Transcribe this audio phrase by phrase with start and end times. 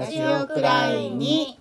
[0.00, 1.58] ラジオくらいに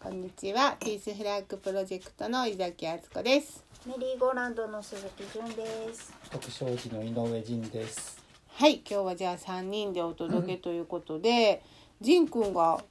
[0.00, 0.76] こんにちは。
[0.80, 3.64] ピースフラッグプロジェクトの井崎敦子です。
[3.86, 6.12] メリーゴーランドの鈴木純です。
[6.28, 8.20] 徳商寺の井上仁です。
[8.48, 11.62] はい今日はじゃあ3人でお届けということで
[12.00, 12.82] 仁くんが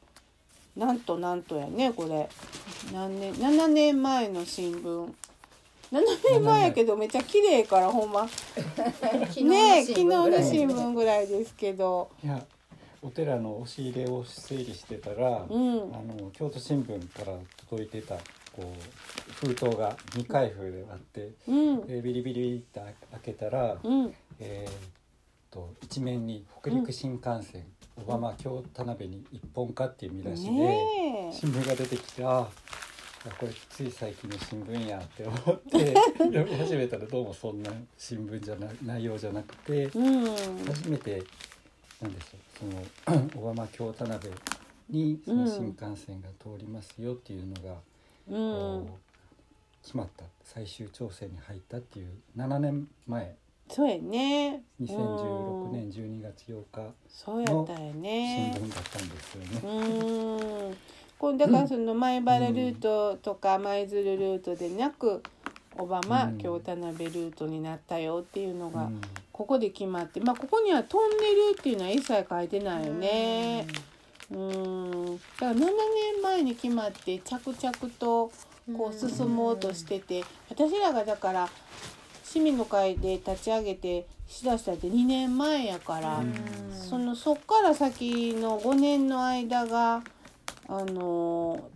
[0.78, 2.30] なんとなんとやねこれ。
[2.94, 5.14] 何年7年前の新聞。
[5.92, 6.02] 7
[6.32, 8.24] 年前やけどめっちゃ綺麗からほんま。
[9.44, 12.10] ね昨日の新聞ぐらいですけど。
[12.24, 12.42] いや、
[13.07, 15.96] お寺の押し入れを整理してたら、うん。
[15.96, 17.38] あの京都新聞から
[17.70, 18.16] 届いてた
[18.52, 18.74] こ
[19.42, 21.88] う封筒が未開封であって、うん。
[21.88, 22.93] でビリビリって開
[23.24, 24.14] けたら、うん。
[24.42, 24.74] えーっ
[25.50, 27.64] と一面に北陸新幹線、
[27.96, 30.50] 小浜京田辺に一本化っていう見出しで、
[31.32, 39.86] 新聞が出てきてああこれつい最近の新聞やって思って 読み始めたらどうもそんな新聞じゃな内容じゃなくて。
[39.86, 40.36] うん。
[40.66, 41.23] 初めて
[42.02, 42.83] なんでしょう。
[43.06, 44.33] その小浜京田辺
[44.89, 47.75] にその新幹線が通りますよっていうのが、
[48.30, 48.88] うん。
[49.83, 50.25] 決まった。
[50.44, 53.35] 最終調整に入ったっていう7年前。
[53.69, 54.63] そうやね。
[54.81, 60.75] 2016年12月8日そうやったよ新ね聞だったんですようね。
[61.19, 65.23] これだからその前原ルートとか舞鶴ルートでなく
[65.75, 66.38] 小浜うん。
[66.38, 69.02] 京田辺ルートになったよっていうのがうん
[69.38, 73.67] ここで決まってまあここにはトンネルっていうのは一切書いてないよね。
[74.31, 78.31] うーんだから7年前に決まって着々と
[78.75, 81.49] こう進もうとしてて私らがだから
[82.23, 86.23] 市民の会で立ち上げてしだしたって2年前やから。
[86.72, 90.01] そのそっから先の5年の間が
[90.67, 91.69] あの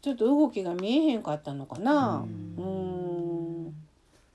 [0.00, 2.24] ちょっと動きが見えへんかったのかな。
[2.58, 3.74] ううんん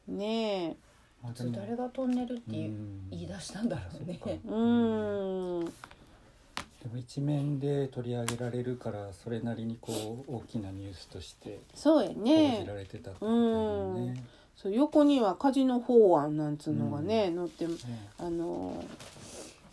[0.07, 0.90] ねえ
[1.23, 3.09] 誰がトンネルって言いうん。
[3.11, 4.19] 言い出したんだろうね。
[4.45, 4.55] う
[5.65, 5.65] ん。
[5.65, 14.23] でも一面で取り上げられるからそれなりにこう大きなニュースとしてそうや報じねられてたってことだよね。
[14.55, 17.73] そう横にはカジノ法案なんつうのがね、載ってね
[18.17, 18.83] あの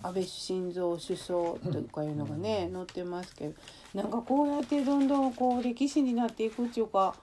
[0.03, 3.54] 安倍晋三首相とかいうのがね、載ってますけど
[3.94, 7.15] なんかこうやってどんどんこう歴史になっていくっていうか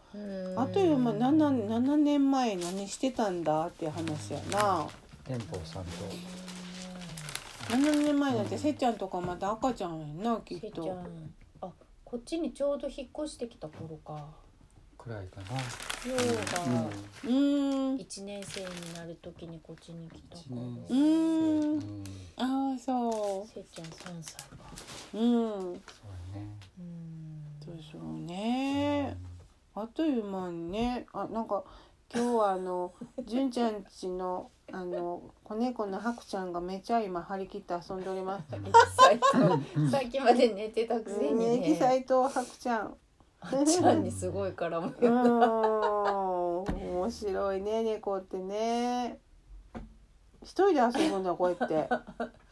[0.56, 4.88] あという間 7, 7年前何してたんだっていう話やな。
[5.28, 5.92] 蓮舫さんと。
[7.70, 10.86] 7年前なんてせっちゃんとかまた赤ちゃんやんなきっせっちゃん。
[10.86, 10.98] と。
[11.62, 11.70] あ
[12.03, 14.26] こっちにちょうど引っ越してきた頃か。
[14.97, 15.58] くらいかな。
[16.09, 16.26] よう
[17.26, 18.00] がん。
[18.00, 20.62] 一年生になるときにこっちに来た一頃。
[20.90, 21.74] うん。
[21.74, 22.03] うん。
[22.38, 24.58] ああそせっちゃん三歳か。
[25.14, 25.52] ううん。
[25.62, 26.47] そうね。
[26.79, 26.96] うん
[27.66, 29.18] そうそうね
[29.73, 31.63] あっという間にねあなんか
[32.13, 32.94] 今日はあの
[33.25, 38.56] 純ちゃんちのあの子猫のハクちゃんがめちゃ今張り切って遊んでおります。
[38.56, 41.97] エキサイトさっきまで寝てたくせにね、エキサね。
[41.97, 42.96] イトハクちゃん。
[43.40, 46.66] あっちゃんにすごい絡むよ。
[46.67, 49.19] ん、面白いね、猫ってね。
[50.41, 51.90] 一人で遊ぶんだ、こうやって。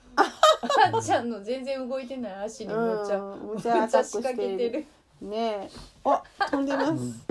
[0.93, 3.19] あっちゃんの全然動いてない足にむっちゃ。
[3.19, 4.59] うん、むちゃアタッている。
[4.61, 4.85] けてる。
[5.29, 5.69] ねえ、
[6.05, 7.25] あ、飛んでます。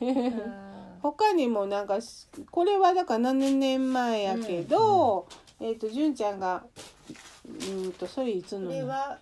[1.02, 5.26] 他にもなんかしこれはだから7年前やけど、
[5.60, 6.64] えっ、と純ちゃんが
[7.44, 9.18] うーんとそれいつこのれは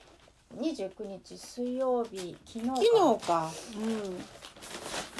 [0.58, 3.50] 29日水曜日昨日か昨日か、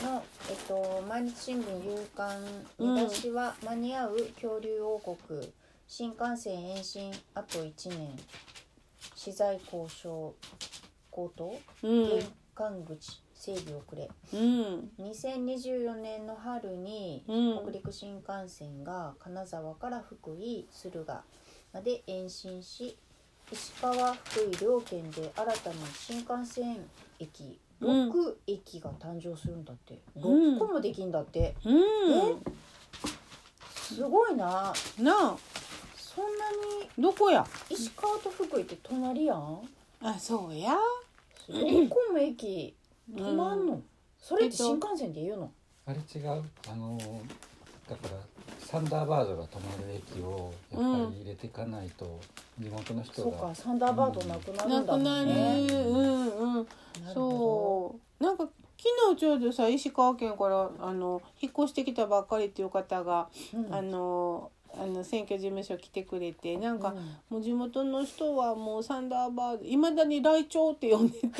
[0.03, 2.43] の、えっと、毎日新聞夕刊
[2.79, 5.53] 見出しは、間に合う恐竜王国
[5.93, 8.17] 新幹線延伸あと1年。
[9.17, 10.37] 資材交渉
[11.11, 11.53] 高騰
[11.83, 12.23] うん、玄
[12.55, 14.09] 関口整備遅れ。
[14.33, 17.63] うん、2024年の春にうん。
[17.65, 21.25] 北陸新幹線が金沢から福井敦賀
[21.73, 22.97] まで延伸し
[23.51, 28.11] 石川福井両県で新たに新幹線駅うん。
[28.11, 30.57] 6駅が誕生するんだって、うん。
[30.57, 31.57] 6個もできんだって。
[31.65, 32.43] うん、
[33.75, 34.73] すごいな。
[35.01, 35.37] なあ、
[36.15, 37.47] そんなにどこや？
[37.69, 39.61] 石川と福井って隣やん。
[40.03, 40.77] あ、そうや。
[41.49, 42.75] 6個も駅
[43.15, 43.85] 止まんの、うん。
[44.19, 45.53] それって新幹線で言うの、
[45.87, 46.43] あれ違う？
[46.69, 46.99] あの
[47.89, 48.11] だから
[48.59, 52.21] サンダーバードが止まる駅をやっぱり入れていかないと
[52.59, 56.55] 地元の人そうがかサンダーバードなくなるなんだもくなんる、ね、うん、うん。
[56.55, 56.67] なる
[57.15, 58.25] ほそう。
[58.25, 58.49] なんか
[58.79, 63.75] 昨日ちょうどさ石川県からあの引っ越してきたばっかりっていう方が、ど、うん。
[63.75, 67.37] あのあの選挙事務所来てくれてなんか、うん。
[67.37, 71.27] もう地元の人はもうサンダーバードいまだにライチョウって呼んでて。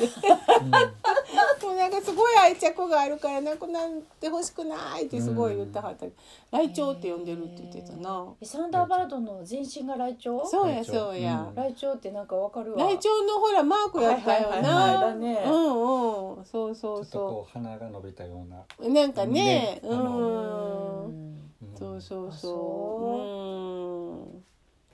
[1.63, 3.89] もうなんかすごい愛着があるからなくなっ
[4.19, 6.05] てほしくないってすごい言ってはった、
[6.51, 10.45] ライチョウって呼んでるって言ってたな、えサンダーバードの全身がライチョウ？
[10.45, 11.55] そうやそうや、うん。
[11.55, 12.83] ライチョウってなんかわかるわ。
[12.83, 15.07] ライチョウのほらマークやったよな。
[15.07, 16.45] うんうん。
[16.45, 18.63] そうそちょっとうそこう鼻が伸びたような。
[18.79, 19.79] うなんかね。
[19.83, 21.40] うん
[21.77, 23.47] そうそうあそ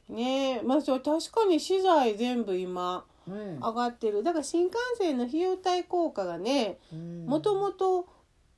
[0.09, 0.11] う。
[0.11, 0.15] うん。
[0.15, 0.61] ねえ。
[0.61, 4.23] まあそう確かに資材全部今うん上がってる。
[4.23, 6.77] だから新幹線の費用対効果がね
[7.25, 8.07] もともと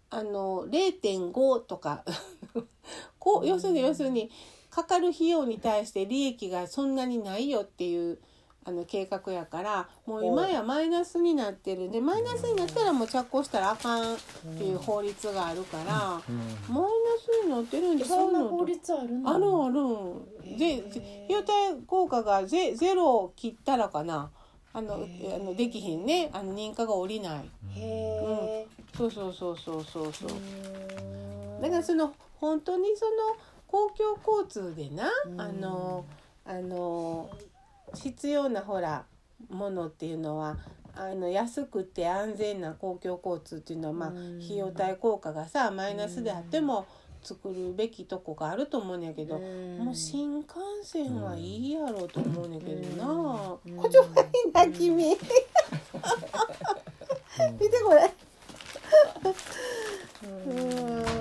[0.10, 2.04] あの0.5とか。
[3.20, 4.32] こう要するに要するに
[4.70, 8.20] かかる費用に対して利益がそんなにないよっていう
[8.66, 11.90] あの計画やからもう今やマイナスになってる。
[11.90, 14.18] でマイナスになったらもう着工したらあかんっ
[14.58, 16.76] ていう法律があるから、うん。
[16.76, 16.90] マイナ
[17.20, 20.58] スになってるんえちゃうんな法律あるのあるある。
[20.58, 24.30] でへー費用対効果がゼゼロを切ったらかな。
[24.72, 24.98] あのあ
[25.40, 26.30] のできひんね。
[26.32, 27.50] あの認可が下りない。
[27.76, 28.68] へえ。
[28.96, 30.30] そうそうそうそうそうそう。
[30.30, 33.36] うんだからその本当にその
[33.68, 35.42] 公共交通でな、うん。
[35.42, 36.06] あの
[36.46, 37.30] あの
[37.96, 39.06] 必要なほら
[39.50, 40.58] ものっていうのは
[40.96, 46.88] あの安くて安全な公共交通っていうのは、まあ、うん費用対効果がさマイナスであっても
[47.22, 50.54] 作るべきとこがあると思うんやけど、うんもう新幹
[50.84, 53.58] 線はいいやろうと思うねんけどな。
[53.66, 55.16] うんこちょばいな君。
[57.60, 58.12] 見てこれ。
[60.24, 61.19] ううんん。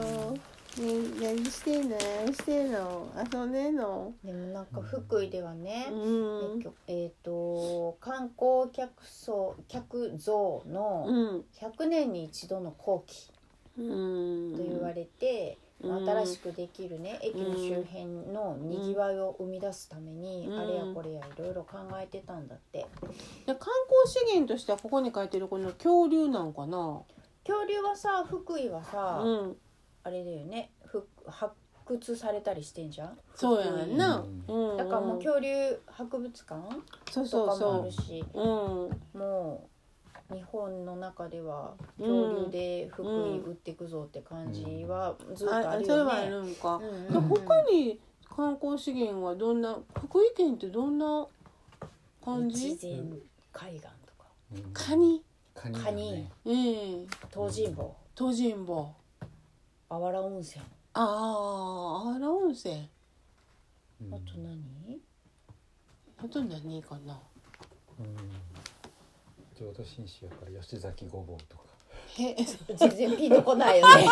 [0.78, 1.96] ね、何してんの？
[2.24, 3.12] 何してんの？
[3.32, 4.12] 遊んでんの？
[4.24, 6.74] でもなんか福井ではね、うん。
[6.86, 11.44] えっ、と観光客層客増のうん。
[11.60, 13.30] 100年に一度の後期
[13.78, 14.56] うん。
[14.56, 22.86] と言われて、うん新しくできるね駅の周辺のにぎわいを生み出すために、うんあれやこれやいろいろ考えてたんだってで
[23.46, 23.68] 観光
[24.06, 27.02] 資源としてはここに書いてるこの恐竜なんかな？
[27.46, 29.56] 恐竜はさ福井はさ、うん。
[30.08, 30.70] あれだよね。
[30.86, 31.52] ふ発
[31.84, 33.18] 掘されたりしてんじゃん？
[33.34, 34.24] そうやんな。
[34.48, 34.76] ううん。
[34.76, 35.50] だからもう恐竜
[35.86, 36.60] 博物館
[37.10, 37.58] そうとそう。
[37.58, 38.24] そかもあるし。
[38.34, 38.40] う。
[38.40, 39.20] うん。
[39.20, 39.68] も
[40.30, 46.48] う日本の中では恐竜で福井売ってくぞって感じはずっとああ、るそれはあよね。
[46.48, 46.80] るんか。
[47.10, 51.26] う他に観光資源はどんな福井県ってどんな
[52.24, 52.72] 感じ？
[52.72, 52.96] 越前
[53.52, 53.88] 海岸と
[54.18, 54.24] か。
[54.54, 54.62] うん。
[54.72, 55.22] カニ。
[55.54, 56.12] カニだカニ。
[56.12, 56.50] ねえ
[57.02, 57.94] え東尋坊。
[58.16, 58.92] 東尋坊
[59.90, 60.62] あわら温泉。
[60.94, 62.88] あああわら温泉
[64.10, 65.00] あと何
[66.18, 67.20] あと何かな
[68.00, 68.16] うん
[69.56, 71.64] 浄土真宗やから吉崎ごぼうとか
[72.16, 72.34] へ
[72.76, 74.04] 全然ピンとこないよね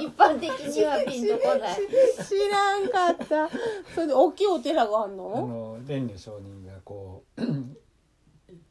[0.00, 1.78] 一般的にはピンとこない
[2.26, 3.48] 知らんかった
[3.94, 7.42] それで大きいお寺があんあのの蓮如上人がこう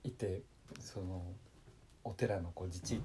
[0.03, 0.41] いいて
[0.79, 1.23] その
[2.03, 3.01] お寺のこう自治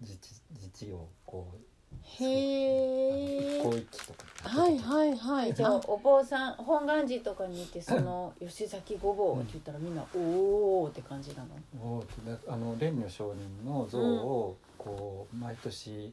[0.00, 1.71] 自治自治をこう
[2.04, 5.54] へえ広域とかはいはいはい。
[5.54, 11.48] じゃあお坊さん本願寺とかに行ってその吉崎ごぼうって言ったらみんな「おお」って感じなの？
[11.80, 16.12] おーであの蓮如上人の像をこう毎年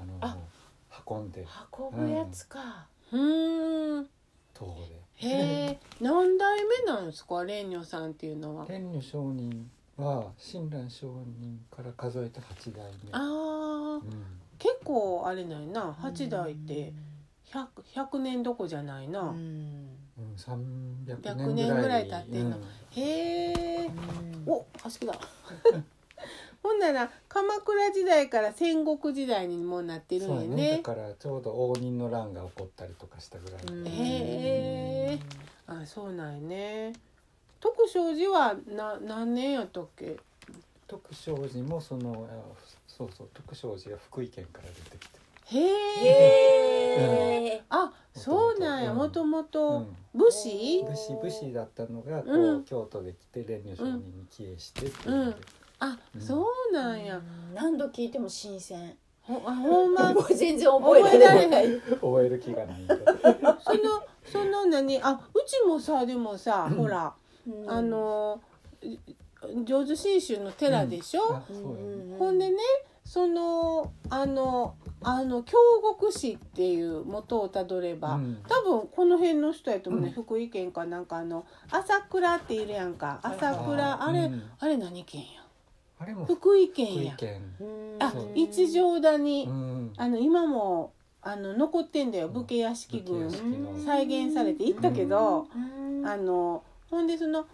[0.00, 0.36] あのあ。
[1.08, 1.46] 運んで。
[1.78, 4.08] 運ぶやつか、うーん。
[4.52, 4.94] 東宝で。
[5.16, 5.28] へ
[5.70, 8.64] え 何代目なんですか蓮如さんっていうのは？
[8.66, 11.08] 蓮如上人は親鸞上
[11.38, 13.10] 人から数えて8代目。
[13.12, 13.94] あー。
[14.02, 15.92] うん結構あれないな。
[15.92, 16.92] 8代って
[17.52, 19.88] 100, 100年どこじゃないな、うん。
[20.18, 22.56] うん、300 100年年ぐらいい経ってんの。
[22.56, 22.62] うん。
[22.92, 24.52] へえうん。
[24.52, 25.14] お端だ。
[26.60, 30.76] ほんなら鎌倉時代から戦国時代にもうなってるんやそうねね。
[30.78, 33.86] だからちょうど応仁の乱が起こったりとかしたぐらい、うん。
[33.86, 33.90] へ
[35.12, 35.18] え
[35.66, 36.92] あそうなんやね。
[37.60, 40.18] 徳正寺はな何年やったっけ？
[40.86, 42.34] 徳正寺もそのあ
[42.98, 45.18] そうそう徳正寺が福井県から出てきて、
[45.56, 48.92] へえあそうなんや。
[48.92, 50.84] もともうとん、武士？
[50.84, 55.14] 武士武士だったのがこう、うん京都で来て蓮如上人に帰依してっていう。
[55.14, 55.34] うん。
[56.20, 57.20] そうなんや。
[57.54, 58.96] 何度聞いても新鮮。
[59.22, 60.12] ほ あほんま？
[60.34, 61.80] 全然覚えられない。
[61.80, 62.80] 覚える気がない。
[63.60, 65.00] そのその何？
[65.00, 67.14] あうちもさでもさほら
[67.46, 67.70] うん。
[67.70, 68.40] あの
[69.64, 72.16] 浄土真宗の寺でしょ、うやね。
[72.18, 72.56] ほんでね
[73.04, 78.42] そのあのあの京極市っていう元をたどれば、うん。
[78.48, 80.12] 多分この辺の人やと思うね、うん。
[80.12, 83.20] 福井県かなんかあの朝倉っているやんか。
[83.22, 84.42] 朝倉あれ、うん。
[84.58, 85.26] あれ何県や？
[86.00, 87.04] あれも福井福県。
[87.04, 87.16] や
[88.00, 89.92] あ一乗田に、うん。
[89.96, 93.30] あの今もあの残ってんだよ武家屋敷群。
[93.86, 96.06] 再現されて行ったけど、うん。
[96.06, 97.46] あのほんでその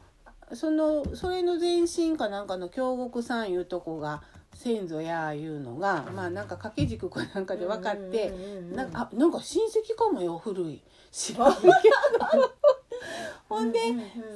[0.52, 4.22] そのそれの前身かなんかの京極さんいうとこが
[4.54, 8.32] 先祖やいうのが、まあなんか掛け軸かなんかで分かって、
[8.72, 10.82] なんかあなんか親戚かもよ古い。
[11.10, 11.70] 知らんけど。
[13.48, 13.78] ほんで、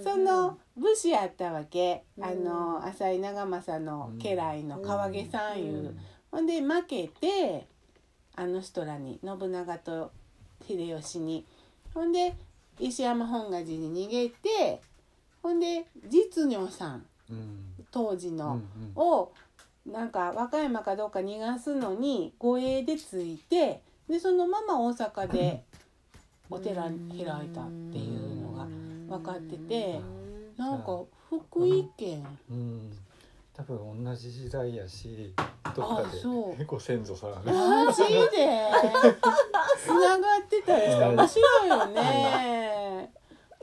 [0.04, 2.24] その武士やったわけ、うん。
[2.24, 5.98] あの浅井長政の家来の川毛さんいう、うん。
[6.30, 7.66] ほんで負けて
[8.36, 10.12] あの人らに信長と
[10.66, 11.46] 秀吉に。
[11.94, 12.36] ほんで
[12.78, 14.80] 石山本願寺に逃げて
[15.48, 17.06] ほんで実女さん。
[17.30, 17.64] うん。
[17.90, 18.52] 当時の、うん
[18.96, 19.02] うん。
[19.02, 19.32] を
[19.86, 25.64] なんか和歌山かどうか逃がすのに護衛でついてでそのまま大阪で
[26.50, 26.94] お寺開い
[27.54, 28.66] たっていうのが
[29.16, 30.00] 分かってて
[30.58, 31.00] なんか
[31.30, 32.26] 福井県。
[32.50, 32.92] うん。
[33.54, 35.34] 多分同じ時代やし
[35.74, 36.04] どっか
[36.56, 38.70] でご先祖さんマジで？
[39.82, 43.12] つながってたりしたら面白いよね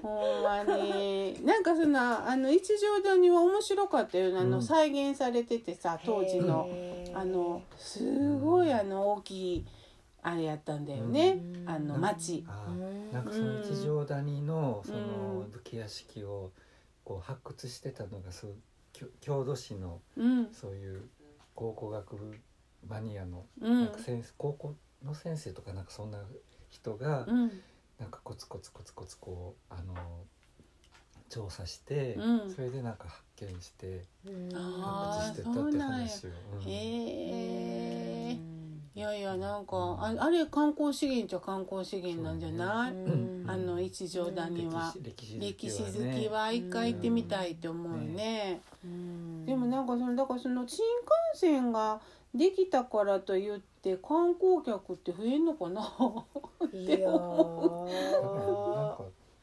[0.02, 1.44] ほんまに。
[1.46, 4.40] なんかそのあの一条谷は面白かったよね。
[4.40, 4.64] あの、うん。
[4.64, 6.70] 再現されててさ当時の。
[7.14, 9.66] あのすごいあの大きい
[10.22, 11.70] あれやったんだよね、うん。
[11.70, 12.46] あの町。
[13.12, 14.98] なんかその一条谷のその
[15.46, 15.52] うん。
[15.52, 16.52] 武家屋敷を
[17.04, 18.56] こう発掘してたのがそう
[18.92, 20.54] きょ郷土史のうん。
[20.54, 21.04] そういう
[21.54, 22.38] 考古学部
[22.88, 23.86] マニアのうん。
[23.86, 26.20] なんか先生高校の先生とかなんかそんな
[26.70, 27.52] 人がうん
[28.00, 29.94] なんかコツコツコツコツこうあの
[31.30, 32.54] 調査してうん。
[32.54, 36.30] それでなんか発見して発掘してたって話を。
[36.56, 36.70] うん。
[36.70, 38.38] へえ
[38.96, 43.46] いやいやなんかああれ観光資源っちゃ観光資源なんじゃない、うん。
[43.46, 44.94] あの一条谷は。
[45.02, 46.22] 歴史歴史好ね。
[46.22, 49.46] きは一回行ってみたいって思うね、うん。
[49.46, 50.86] でもなんかそのだからその新
[51.34, 52.00] 幹線が
[52.34, 55.82] できたからといって観光客って増えんのかな？
[56.74, 57.86] いやー。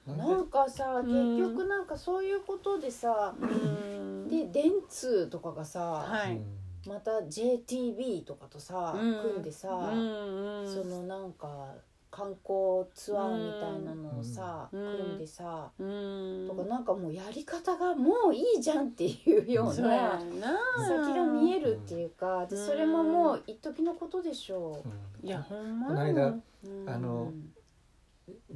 [0.06, 1.06] なんかなんかさん。
[1.06, 4.28] 結局なんかそういうことでさうん。
[4.28, 6.40] で電通とかがさはい、
[6.88, 9.20] また JTB とかとさうん。
[9.22, 10.68] 組んでさうんうん。
[10.74, 11.74] そのなんか
[12.12, 14.96] 観光ツアーみたいなのをさうん。
[14.98, 16.46] 組んでさうん。
[16.46, 22.66] とかなんかもうやり方がもういいじゃんっていうようそうやなな先が見えるっていうかでうん。
[22.66, 24.84] それももう一時のことでしょ
[25.22, 25.24] う。
[25.24, 25.26] ん。
[25.26, 26.42] いやほんまこの間う。
[26.86, 27.32] あの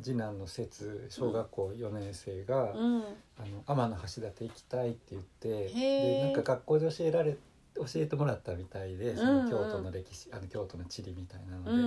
[0.01, 3.03] 次男の節小学校4年生が、うん。
[3.39, 7.37] あの天橋立行きたいって言ってでなんか学校で教えられ
[7.75, 9.45] 教えてもらったみたいでそうんうん。
[9.45, 11.87] の京都の歴史、あの京都の地理みたいなので、うんう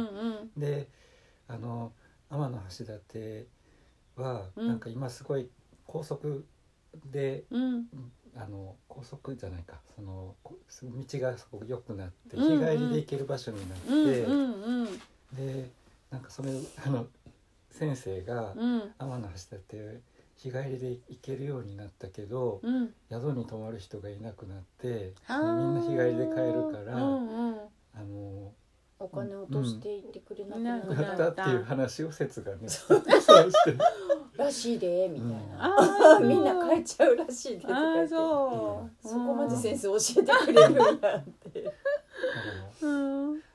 [0.58, 0.60] ん。
[0.60, 0.88] で
[1.50, 1.92] あの
[2.30, 3.48] 天橋立
[4.16, 4.68] はうん。
[4.68, 5.50] なんか今すごい
[5.86, 6.46] 高速
[7.12, 7.88] で、うん。
[8.36, 14.88] あの高速じゃないかそのこ道がすごく良くなって日帰りで行ける場所になって、うんうんうん。
[15.34, 15.72] で
[16.12, 16.52] なんかそれ
[16.86, 17.08] あの
[17.72, 18.94] 先生がうん。
[19.00, 20.02] 天橋立
[20.38, 22.94] 日帰りで行けるようになったけど、うん。
[23.10, 27.58] 宿に泊まる人がいなくなってみんな日帰りで帰るから、うんうん。
[27.96, 28.54] あの
[29.02, 30.82] お金落としていってくれなくなうん。
[30.82, 33.74] っなったっていう話を説がねそうそうして
[34.38, 35.76] たらしいでみたいな。
[36.16, 38.08] あー みんな帰っちゃうらしいでとか言って。
[38.10, 39.08] そう。
[39.08, 41.74] そこまで先生教えてくれるんやって。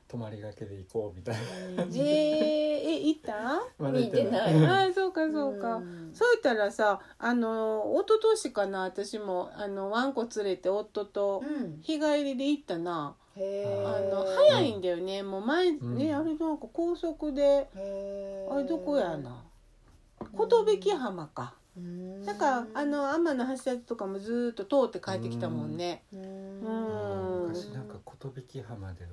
[0.06, 1.34] 泊まりがけで行こうみたい
[1.76, 1.82] な。
[1.82, 3.62] えー、え行った？
[3.90, 4.54] 見てない。
[4.54, 6.10] うんあーそうかそうか、ん。
[6.14, 11.80] そう言ったらさあの一昨年かな私もあのワンコ連れて夫とうん。
[11.80, 15.22] 日帰りで行ったな、あの早いんだよね。
[15.22, 15.96] もう前ね、うん。
[15.96, 19.42] あれなんか高速であれどこやな。
[20.80, 21.54] 寿浜か。
[21.76, 22.24] うん。
[22.24, 26.04] だからあの天橋立とかもずーっと通って帰ってきたもんね。
[26.12, 26.20] うん。
[26.20, 26.68] う
[27.46, 27.48] ん。
[27.48, 27.98] 昔なんか
[28.52, 29.04] 寿浜で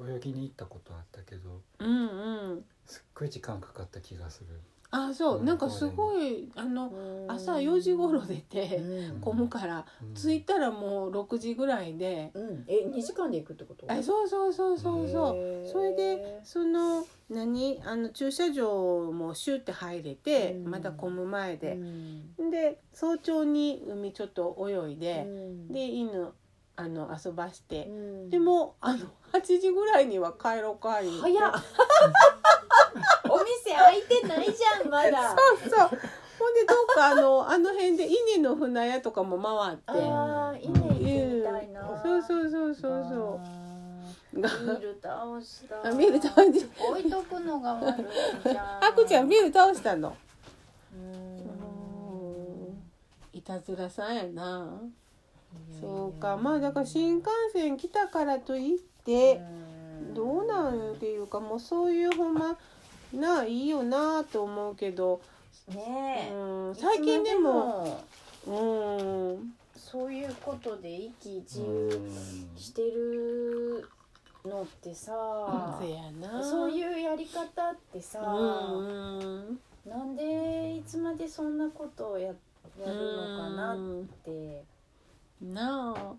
[0.00, 2.64] 泳ぎに行ったことあったけどうんうん。
[2.86, 4.60] すっごい時間かかった気がする
[4.94, 5.38] あそう。
[5.38, 5.46] うん。
[5.46, 9.20] なんかすごいあのうん朝4時頃出てうん。
[9.20, 10.14] 混むからうん。
[10.14, 12.64] 着いたらもう6時ぐらいでうん。
[12.68, 13.90] え二時間で行くってこと？
[13.90, 15.66] あそうそうそうそうそう。
[15.72, 17.80] それでその何？
[17.86, 20.70] あの駐車場もシュって入れて、うん。
[20.70, 22.50] まだ混む前うで、ん。
[22.50, 25.68] で早朝に海ちょっと泳いで、うん。
[25.72, 26.28] で犬
[26.76, 27.86] あの遊ばして。
[27.86, 27.90] う、
[28.26, 28.30] ん。
[28.30, 31.20] でもあの8時ぐらいには帰ろうか言うて。
[31.32, 31.52] 早っ
[33.84, 35.30] 開いてないじゃんまだ。
[35.30, 35.88] そうそう。
[36.38, 39.84] ほんでどっかあのあの辺で稲の船屋とかも回って。
[39.88, 41.02] あーいいね行って
[41.36, 42.02] みたいな。
[42.02, 43.44] そうそうそうそうそあ
[44.34, 44.38] う。
[44.38, 45.88] ビール倒した。
[45.88, 46.48] あビール倒し
[46.78, 48.04] 置いとくのが悪い
[48.44, 48.84] じゃん。
[48.84, 50.16] あくちゃんビール倒したの。
[50.94, 51.32] うん。
[53.32, 54.80] いたずらさんやな。
[55.80, 62.56] そうかまあだから新幹線来たからといってんどうなんっていうかもうそういうほんま
[63.12, 65.20] ないいよなと思うけど、
[65.68, 68.02] ねえ、うん、最近でも。
[68.46, 69.54] うん。
[69.76, 72.58] そういうことで一喜一う憂ん。
[72.58, 73.88] してる
[74.44, 76.42] のってさ、せやな。
[76.42, 82.34] そういうやり方ってさ、うんなんでいつまでそんなことをやや
[82.86, 83.76] るのかなっ
[84.24, 84.64] て、
[85.40, 86.14] なあ。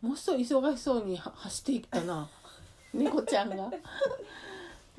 [0.00, 2.28] もうすぐ忙しそうには走っていったな。
[2.94, 3.70] 猫ちゃんが。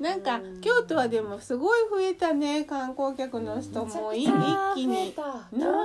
[0.00, 0.60] なんかうん。
[0.60, 4.12] 京都はでもすごい増えたね観光客の人も。
[4.14, 4.30] い一
[4.74, 5.12] 気に。
[5.14, 5.22] 京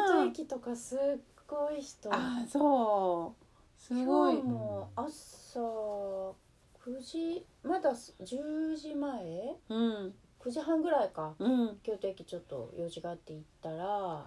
[0.08, 1.00] 都駅とかすっ
[1.48, 2.10] ごい人。
[2.14, 3.82] あそう。
[3.82, 4.36] すごい。
[4.36, 9.56] 今日も朝9時まだ10時前？
[9.70, 10.14] うん。
[10.40, 11.34] 9時半ぐらいか。
[11.40, 11.78] うん。
[11.84, 14.26] 京都駅ちょっと用事があって行ったら、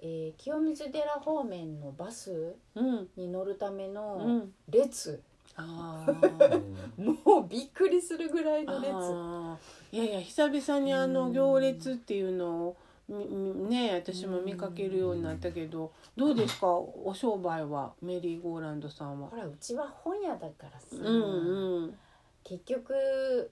[0.00, 3.08] えー清水寺方面のバスうん。
[3.16, 4.52] に乗るためうのん。
[4.68, 12.76] 列、あうーんもうびっくりするぐらいの列いやいや久々にあの行列っていうのを
[13.08, 16.66] ね私も見かけるようになったけどどうですか？
[16.68, 19.28] お商売はメリーゴーランドさんは。
[19.28, 19.36] ほ。
[19.36, 21.94] らうちは本屋だからさ、うんうん。
[22.42, 23.50] 結局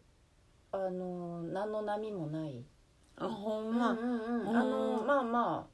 [0.72, 2.64] あの何の波もない、
[3.16, 4.56] あほんま、うんうんうん。
[4.56, 5.72] あのまあまあ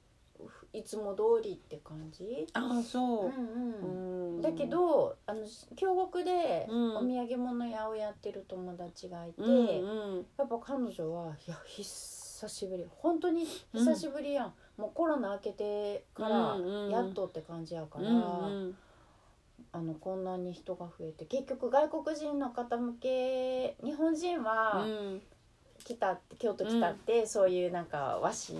[0.73, 3.27] いつも通りって感じ、あそう。
[3.27, 4.35] う、んうん。
[4.37, 4.43] うん。
[4.43, 5.41] だけどあの
[5.77, 6.97] 京極でうん。
[6.97, 9.53] お土産物屋をやってる友達がいて、うんう
[10.21, 10.27] ん。
[10.37, 12.87] やっぱ彼女はいや久しぶり。
[12.99, 16.91] 本当に久しぶりやん、もうコロナ明けてからうんうん。
[16.91, 18.19] やっとって感じやから、うんう
[18.69, 18.77] ん。
[19.73, 25.23] あのこんなに人が増えて結局外国人の方向け日本人はうん
[25.85, 28.59] 来たって京都来たって、そういうなんか和紙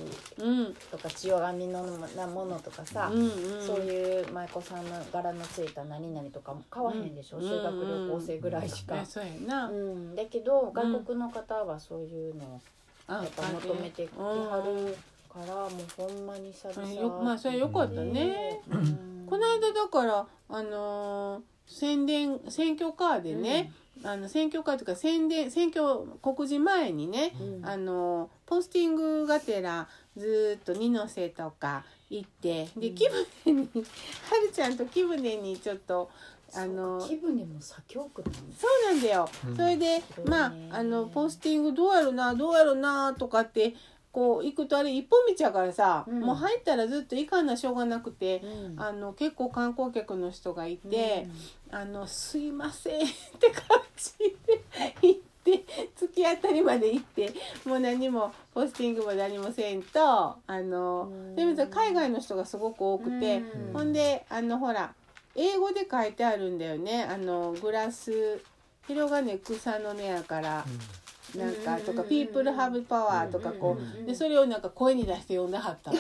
[0.49, 0.75] うん。
[0.91, 1.83] とか千代紙の
[2.17, 3.31] なものとかさ、うんうん
[3.67, 8.95] そういう舞妓さんの柄のついた何々とかも買わへんでしょ、うん修学旅行生ぐらいしか。
[8.95, 8.99] う
[9.75, 12.61] ん、だけど外国の方はそういうのを
[13.07, 14.97] あやっぱ求めてきてはる
[15.33, 19.27] からもうほんまに久々まあそれよかったね、うん。
[19.29, 23.71] この間だからあのー宣伝選挙カーでね、
[24.05, 25.85] あの選挙カーとか宣伝選挙
[26.21, 27.67] 告示前にね、うん。
[27.67, 32.95] あのポスティングがてらずーっと二の瀬とか行ってでうん。
[32.95, 36.11] 木舟に、はるちゃんと木舟にちょっと
[36.55, 38.31] あのそうか気分でも左京区そ
[38.91, 39.29] うなんだよ。
[39.47, 39.57] うん。
[39.57, 43.75] それで、ねまああのポスティングどうやろなどうやろなとかって
[44.13, 46.21] こう行くとあれ一本道やからさ、うん。
[46.21, 48.41] もう入ったらずっと行かんなしょうがなくて。
[48.43, 48.81] うん。
[48.81, 51.27] あの結構観光客の人がいて
[51.71, 53.65] うん「あのすいません」って感
[53.97, 54.63] じで
[55.03, 55.65] 行って
[55.99, 57.33] 突き当たりまで行って
[57.65, 61.37] もう何もポスティングも何もせんとあのうん。
[61.37, 63.73] でも海外の人がすごく多くて、うん。
[63.73, 64.95] ほんであのほら
[65.35, 67.05] 英語で書いてあるんだよね。
[67.05, 68.41] あのグラス
[68.87, 70.65] 広がね草の根やから
[71.37, 75.99] なんかとか「うん People have power」とかこうでそれをなんか声に出して読んではったの。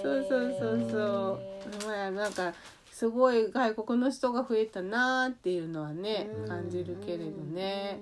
[0.00, 1.86] そうそうそうそう。
[1.86, 2.54] まあなんか
[2.90, 8.00] すごい外国の人が増えたなーっていうのはねうん感じるけれどね。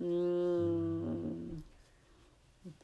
[0.00, 1.64] うーん。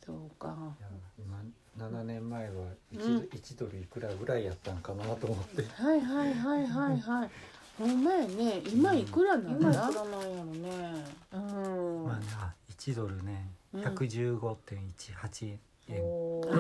[0.05, 0.57] そうか。
[0.79, 0.89] いや
[1.19, 1.43] 今
[1.79, 2.53] 7年前は
[2.93, 7.31] 1,、うん1ドルいくらぐらいやったんかなと思ってはいはいはいはいはい。
[7.79, 8.63] ほんまやね。
[8.73, 9.69] 今いくらなんだ？
[9.69, 9.95] 今いく。
[9.95, 11.05] らなんやろね。
[11.33, 12.05] うん。
[12.07, 13.51] まあ、1ドルね。
[13.75, 13.81] うん。
[13.83, 15.49] 115.18
[15.89, 16.55] 円、おあ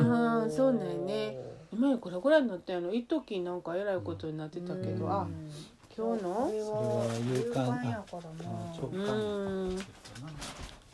[0.44, 1.38] ーーそうなんやね。
[1.72, 2.92] 今いくらぐらいになったんやろ。
[2.92, 5.12] 一時なんかえらいことになってたけど、うん。
[5.12, 5.26] あ
[5.96, 8.16] 今日この夕刊夕やか。
[8.16, 9.78] らな直うーん。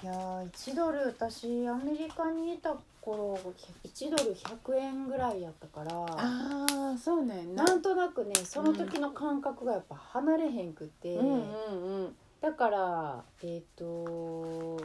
[0.03, 3.39] いやー1ドル私アメリカにいた頃
[3.85, 7.65] 1ドル100円ぐらいやったからああそうなんやな。
[7.65, 12.17] なんとなくねその時の感覚がやっぱ離れへんくて、うんうんうん。
[12.41, 14.81] だからえっ、と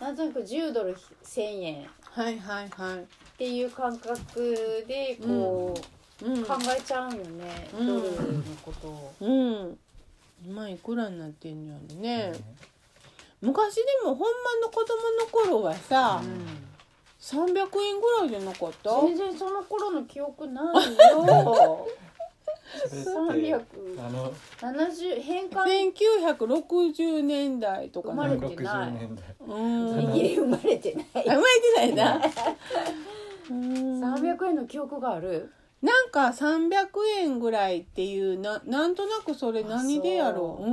[0.00, 3.06] なんとなく10ドル1,000円っはいはいはい。
[3.38, 5.74] ていう感覚でこ
[6.22, 6.44] う、うん。
[6.44, 9.12] 考えちゃうよね、うんドルのことを。
[9.20, 9.78] うん。
[10.44, 12.32] 今いくらになってんのやろね。
[13.42, 14.26] 昔でもほんま
[14.62, 16.22] の子供の頃はさ、
[17.26, 19.00] 300円ぐらいじゃなかった？
[19.02, 21.86] 全然その頃の記憶ないよ。
[22.88, 24.90] それって370あの
[25.22, 25.92] 変換
[26.36, 28.48] 1960年代とか生まれな。
[28.48, 29.88] てない60年代うん。
[30.36, 31.06] 生まれてない。
[31.14, 32.20] あ生まれてないな。
[33.50, 35.50] うん300円の記憶がある？
[35.82, 40.64] なんか300円ぐらいっていうななんとなくそれ何でやろう。
[40.64, 40.68] う。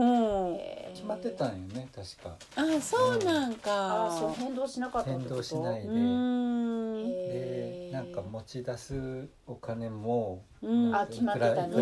[0.54, 0.58] ん。
[0.94, 2.36] 決まってたんよね確か。
[2.56, 4.36] あそうなんあーそうか。
[4.40, 7.10] 変動しなかった変動しないで、うん。
[7.10, 10.96] でなんか持ち出すお金もうん。
[10.96, 11.74] あ決まってたね。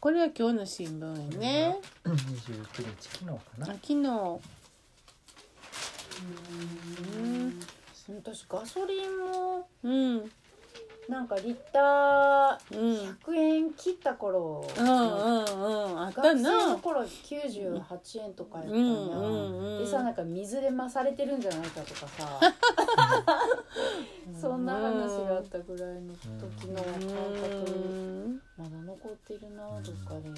[0.00, 1.76] これは今日の新聞やね。
[2.04, 3.66] 29日昨日かな。
[3.66, 4.59] あ昨日。
[8.32, 10.30] 私ガソリンもうん。
[11.10, 12.80] なんかリッターうん。
[13.24, 14.94] 100円切った頃うんうんう
[15.94, 16.00] ん。
[16.00, 16.78] あった学生なの。
[16.78, 19.24] 頃98円とかやったうんな、うん
[19.76, 19.84] うん。
[19.84, 22.40] でさなんか水で増されてるんじゃないかとかさ
[24.40, 24.84] そんな話
[25.26, 30.30] があったぐらいの時の感覚うんまだ残ってるなどっかで。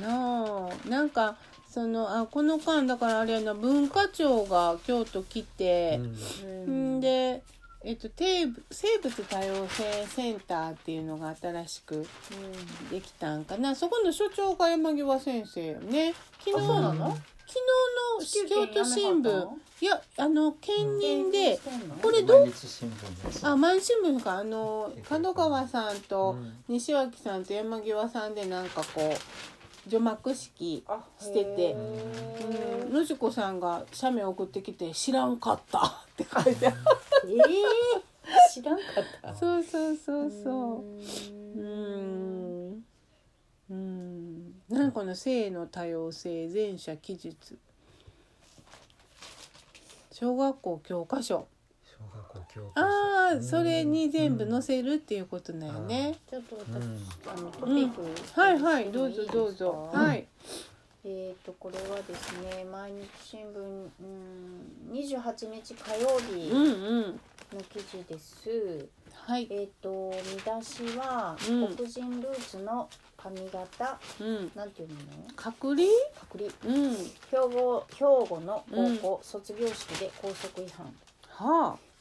[0.00, 1.36] なあなんか
[1.70, 7.42] そのあこの間だからあれやな文化庁が京都来て、ん、で、
[7.84, 12.06] えっと、生物生物多様性センターっていうのが新しく
[12.90, 13.74] できたんかな。
[13.76, 16.12] そこの所長が山際先生よね。
[16.44, 17.16] 昨日の？
[17.46, 17.60] 昨
[18.48, 19.46] 日の京都新聞。
[19.80, 21.60] いやあの兼任で、
[22.02, 22.46] これ毎どう？
[22.46, 23.46] 日新聞です。
[23.46, 24.38] あ毎日新聞か。
[24.38, 29.16] あの角川さんとうん西脇さんと山際さんでなんかこう
[29.88, 30.84] 除幕式
[31.18, 36.76] しててうんのじこさんが写メ送ってきて「知らんかった 」って書いてある。
[37.24, 39.34] えー、知らんかった。
[39.34, 41.60] そうそうそうそう。
[41.60, 42.84] うん。
[43.70, 44.54] うん。
[44.68, 47.58] なんかこの性の多様性前者記述
[50.12, 51.46] 小学校教科書
[52.18, 59.90] 小学校教科書ああそれに全部載せるっていうことだよね、ちょっと私、うんあのトピック、はいはいどうぞどうぞ。
[59.92, 60.26] はい。
[61.04, 67.20] えっ、とこれはですね毎日新聞うん28日火曜日うんのうん。
[67.72, 68.88] 記事です。
[69.12, 69.46] はい。
[69.50, 71.76] えっ、と見出しは、うん。
[71.76, 73.98] 黒人ルーツの髪型。
[74.20, 74.50] うん。
[74.54, 74.94] なんていうの？
[75.36, 75.86] 隔離？
[76.30, 76.50] 隔離。
[76.64, 76.94] うん。
[76.94, 80.92] 兵庫兵庫の高校卒業式で校則違反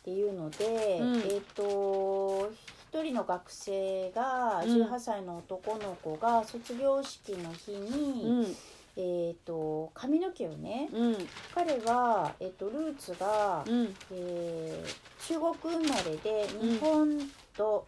[0.07, 1.17] っはていうので、うん。
[1.19, 2.49] えっ、と
[2.89, 4.69] 一人の学生がうん。
[4.83, 8.55] 18歳の男の子が卒業式の日あに、うん。
[8.95, 11.17] えっ、と髪の毛をねうん。
[11.53, 13.95] 彼は、えっとルーツが、うん。
[14.11, 17.19] えー中国生まれで日本
[17.57, 17.85] と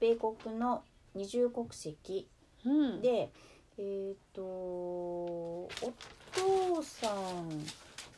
[0.00, 0.82] 米国の
[1.14, 2.26] 二重国籍
[2.64, 3.02] うん。
[3.02, 3.30] で、
[3.76, 5.68] えっ、とお
[6.32, 7.50] 父さん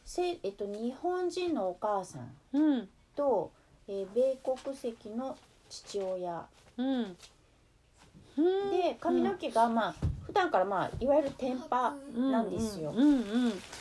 [0.04, 3.50] せ、えっと日本人のお母さんうんと、
[3.88, 5.36] えー米国籍の
[5.68, 6.46] 父親。
[6.76, 7.16] うん。
[8.70, 9.94] で髪の毛がまあ
[10.26, 12.94] 普段からまあいわゆる天パなんですよ。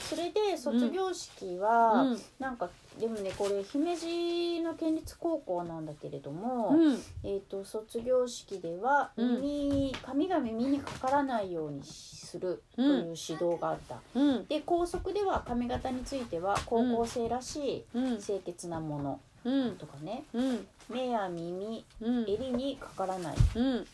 [0.09, 2.19] それで卒業式は、うん。
[2.39, 6.93] なんかでもねこれ姫路の県立高校なんだけれども、うん。
[7.23, 9.41] えー、と卒業式ではうん。
[9.41, 13.99] 耳、髪が耳にかからないようにするという指導があった。
[14.15, 14.45] うん。
[14.47, 18.13] で校則では髪型については高校生らしうん。
[18.15, 19.75] い清潔なものうん。
[19.77, 20.23] とかね。
[20.33, 20.67] うん。
[20.89, 22.23] 目や耳うん。
[22.29, 23.87] 襟にかからないうん。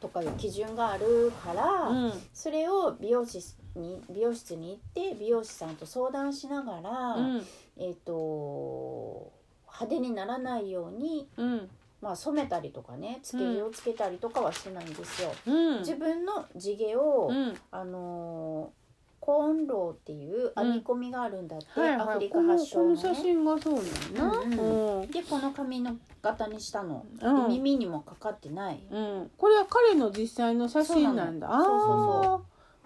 [0.00, 2.12] とかいう基準があるから、うん。
[2.34, 3.38] それを美容師
[3.74, 7.46] に美容室に行って美容師さんと相談しながら、うん
[7.78, 9.32] えっ、と
[9.66, 11.70] 派手にならないように、うん。
[12.00, 15.32] まあ、染めたりとかねつけ毛をつけたりとかはしてないんですよ。
[15.46, 15.78] うん。
[15.78, 17.54] 自分の地毛を、うん。
[17.70, 18.84] あのー
[19.24, 22.00] コーンローっていう編み込みがあるんだって、はいはい。
[22.00, 23.84] アフリカ発祥の、ね、この写真がそうなん
[24.14, 25.10] だうんなうん。
[25.10, 27.48] でこの髪の型にしたの、でうん。
[27.48, 29.30] 耳にもかかってない、うん。
[29.38, 31.48] これは彼の実際の写真なんだ。
[31.48, 32.40] そうなのああ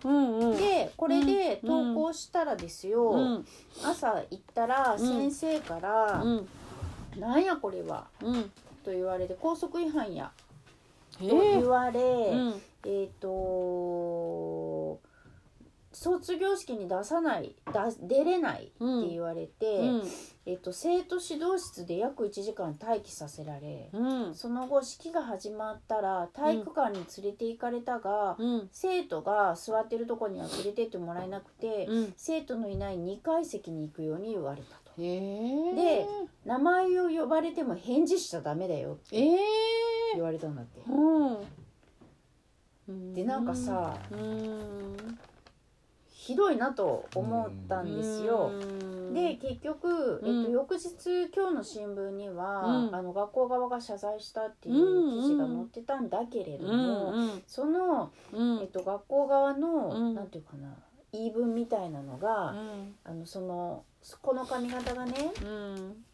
[0.05, 0.57] うんうん。
[0.57, 3.47] でこれでうん投稿したらですよ、うん。
[3.85, 4.99] 朝行ったらん。
[4.99, 6.49] 先生からうん
[7.19, 8.43] 「なんやこれはうん」
[8.85, 10.31] と言われて校則違反や
[11.21, 12.05] えと言ーわれ、う
[12.51, 12.63] ん。
[12.85, 15.01] えっ、と
[15.93, 18.73] 卒業式に出さないだ出れないって
[19.09, 20.03] 言われて、うん
[20.49, 24.35] えっと生徒指導室で約1時間待機させられ、うん。
[24.35, 28.69] その後式が始まったら体育館に連れて行かれたが、うん。
[28.73, 32.15] 生徒が座ってるとこには連れてってもらえなくて、うん。
[32.17, 34.93] 生徒のいない2階席に行くように言われたと。
[34.97, 35.03] え。
[35.03, 36.07] ーで
[36.47, 39.39] 名前を呼ばれても返事しちゃダメだよってえ
[40.15, 40.81] 言われたんだって。
[43.15, 44.97] でなんかさうん
[46.29, 48.51] ひどいなと思ったんですよ。
[48.53, 49.15] うん。
[49.15, 52.95] で結局、うんえっと、翌日今日の新聞には、うん。
[52.95, 57.43] あの学校側が謝罪したっていう記事が載ってたんだけれどうも、ん。
[57.47, 58.59] その、うん。
[58.61, 60.15] えっと、学校側の、うん。
[60.15, 60.69] なんていうかな
[61.13, 62.95] 言い分みたいなのが、うん。
[63.05, 63.85] あのその
[64.21, 66.05] この髪型がねうん。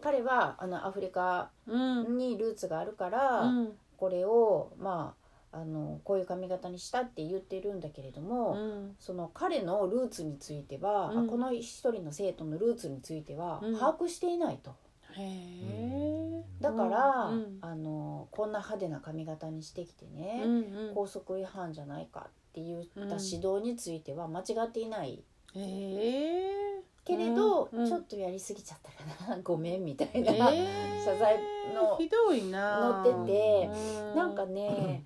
[0.00, 2.16] 彼はあのアフリカうん。
[2.16, 3.72] にルーツがあるから、うん。
[3.96, 5.21] これをまあ
[5.52, 8.96] あのこういう髪型にしたって言ってるんだけれども、うん。
[8.98, 11.24] その彼のルーツについては、うん。
[11.26, 13.78] あこの一人の生徒のルーツについてはうん。
[13.78, 14.74] 把握していないと。
[15.14, 16.44] へえ。
[16.60, 20.56] だから、うんあのこんな派手な髪型にしてきてね、うん
[20.88, 20.94] うん。
[20.94, 25.22] 校則違反じゃないかっって言った指導については間違っていない。
[25.54, 26.82] ええ。
[27.04, 27.88] けれど、うんうん。
[27.88, 29.38] ちょっとやりすぎちゃったかな。
[29.42, 30.98] ごめんみたいな、え。
[31.00, 31.38] ー謝罪
[31.74, 33.02] のひどいな。
[33.04, 33.70] 載ってて
[34.10, 34.16] うん。
[34.16, 35.02] なんかね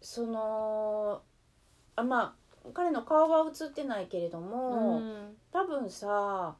[0.00, 1.22] その
[1.96, 5.36] あまあ彼の顔は映ってないけれども、うん。
[5.52, 6.56] 多分さ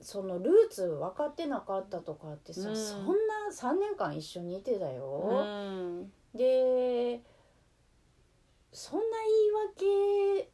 [0.00, 2.76] そのルーツ分かってなかったとかってさ、うん。
[2.76, 3.14] そんな
[3.52, 5.44] 3年間一緒にいてたうよ。
[5.44, 6.12] ん。
[6.34, 7.22] で
[8.72, 9.04] そんな
[9.78, 10.50] 言い訳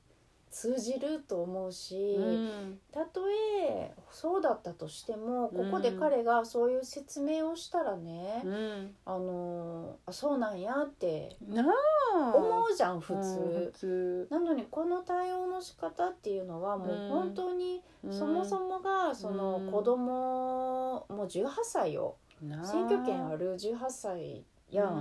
[0.51, 2.79] 通じると思うし、うん。
[2.93, 8.95] たとえそうだったとしてもここで彼がそういう説明をしたらね、うん。
[9.05, 13.73] あのあそうなんやって思うじゃん普うん通普。
[13.75, 14.29] 通。
[14.31, 19.71] なのにこの対応の仕方っていうのはもう本当にそもそもがそのうん。
[19.71, 22.17] 子供もう18歳よ。
[22.65, 24.99] 選挙権ある18歳やん。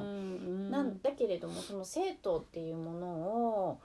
[0.67, 0.69] ん。
[0.71, 3.79] なんだけれどもその生徒っていうものを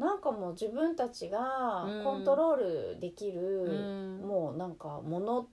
[0.00, 4.26] なんかもう自分たちがコントロールできる、うん。
[4.26, 5.46] もうなんかもの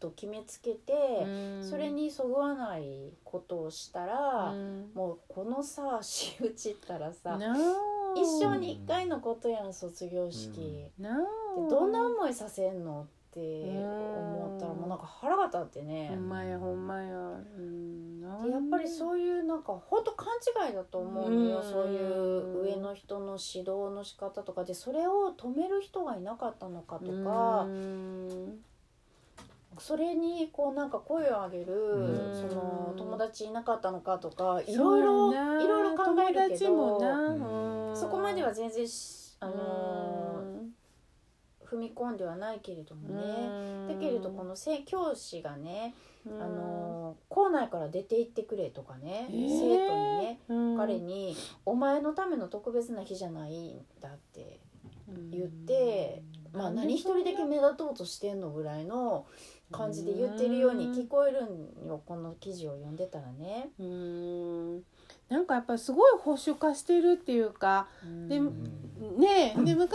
[0.00, 1.26] と決めつけて、う
[1.60, 1.64] ん。
[1.64, 4.90] それにそぐわないことをしたら、うん。
[4.92, 7.38] もうこのさ仕打ちったらさ
[8.16, 10.90] 一生に一回のことやん卒業式。
[10.98, 11.08] で
[11.70, 13.02] どんな思いさせんの？
[13.02, 16.08] って思ったらうんもうなんか腹が立ってね。
[16.08, 18.20] ほんまやほんまやうん。
[18.20, 20.28] やっぱりそういうなんか本当勘
[20.68, 21.62] 違いだと思うのよ、うん。
[21.62, 28.58] そういう上の人の指導の仕方とかでそれを止める人がいなかったのかとか、うん。
[29.78, 32.48] それにこうなんか声を上げる、うん。
[32.48, 38.86] その友達いなかったのかとかいろいやないろろいろ考えるけどそこまでは全然
[39.40, 40.25] あのー
[41.66, 43.94] 踏み込んではないけれどもね。
[43.94, 45.94] だけれどこのせ教師がね、
[46.26, 49.48] あのー校内から出て行ってくれとかね、えー。
[49.48, 54.60] 生徒にねの彼に「お前のための特別な日じゃないんだ」って
[55.30, 59.26] 言って、まあ何一人だけ目立とうとしてんのぐらいの
[59.70, 63.70] 感じで言ってるように聞こえるんよこの記事を読んでたらね。
[65.30, 67.88] うんなんかやっぱりすごい保守化してるっていうか
[68.28, 68.64] でうん。
[69.18, 69.88] ねえで昔は割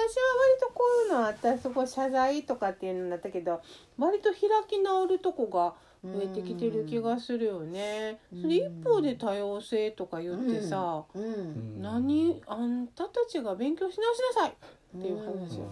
[0.60, 3.62] とこういうのあったらすごい謝罪とかっていうのだったけど
[3.98, 8.20] 割と開き直るとこが増えてきてる気がするよね。
[8.34, 8.42] うん。
[8.42, 11.82] それ一方で多様性とか言ってさ、うん。
[11.82, 15.26] 何あんたたちが勉強し直しなさいっていううん。
[15.26, 15.66] 話よ。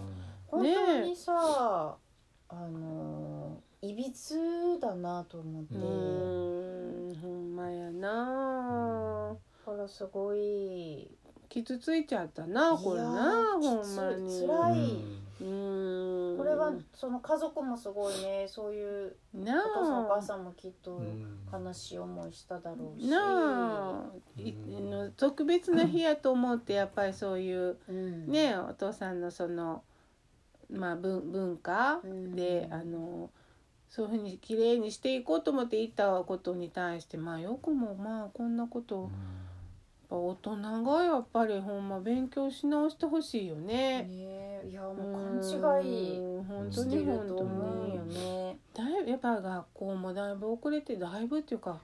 [0.46, 1.96] 本当にさ、
[2.48, 11.10] あのいびつだなと思って、うんほんまやなからすごい
[11.48, 14.30] 傷ついちゃったなこれなほんまに。
[14.30, 15.20] つ辛い。
[15.42, 15.44] う
[16.34, 16.36] ん。
[16.38, 21.02] これはその家族もすごいねそういうなお父さんお母あさんもきっと
[21.52, 25.10] 悲しい思いしただろうし、なあ。
[25.16, 29.82] 特別な日やと思ってやっぱりそういううん、ねお父さんのその
[30.70, 32.36] まあ文文化うん。
[32.36, 33.30] で、あの
[33.88, 39.10] そういうふうに綺麗にしていこうと思って言ったことに対してまあよくもまあこんなことをやっ
[40.10, 44.02] ぱ大人がやっぱりほんま勉強し直してほしいよね。
[44.02, 48.58] ねえいやもう勘違いうん本当に本当ると思うよにね。
[48.74, 51.78] だいぶやっぱ学校もだいぶ遅れてだいぶっていうか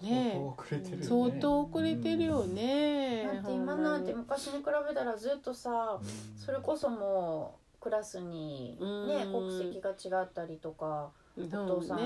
[0.00, 3.30] ね相当遅れてるよね相当遅れてるよね。
[3.34, 6.00] だって今なんて昔に比べたらずっとさ
[6.36, 11.10] それこそもうクラスにねうん国籍が違ったりとか
[11.44, 12.02] お父さんお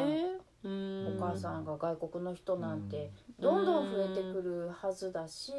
[0.66, 5.52] お母さんが外国の人なんてどんどん増えてくるはずだし。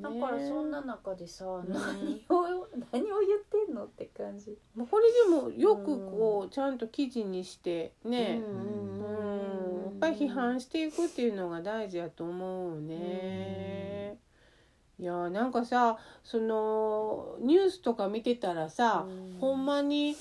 [0.00, 1.64] だからそんな中でさん。
[1.68, 4.56] 何を何を言ってんのって感じ。
[4.76, 8.54] まあこれでもよくこうちゃんと記事にしてね、うん。
[8.54, 9.08] う
[9.80, 9.84] ん。
[9.84, 14.16] やっぱり批判していくっていうのが大事やと思うね。
[15.00, 19.40] いやなんかさそのニュースとか見てたらさ、うん。
[19.40, 20.14] ほんまに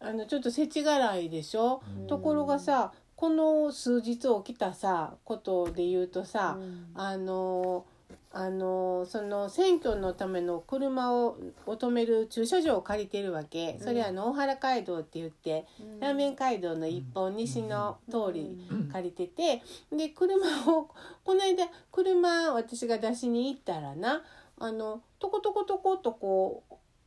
[0.00, 2.06] あのちょっと世知辛いでしょ、うん。
[2.06, 6.86] ところがさこの数日起きたさことで言うとさ、うん。
[6.94, 7.86] あの
[8.32, 15.64] あのその選挙のための車をを止める駐車場を借りてるわけ、それあの大原街道って言って、
[16.00, 18.58] ラーメン街道の一本西の通り
[18.92, 20.36] 借りててで車
[20.70, 20.90] を
[21.24, 24.22] この間車私が出しに行ったらな
[24.58, 26.62] あのトコトコトコっとこ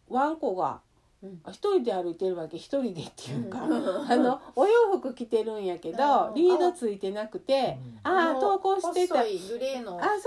[0.09, 0.81] うワンコが
[1.49, 4.11] 一人で歩いてるわけ一人でっていうか、うん。
[4.11, 9.15] あのお洋服着てるんやけどうんリードついてなくてああ投稿してた。
[9.15, 10.21] あ細いグレーのそうそう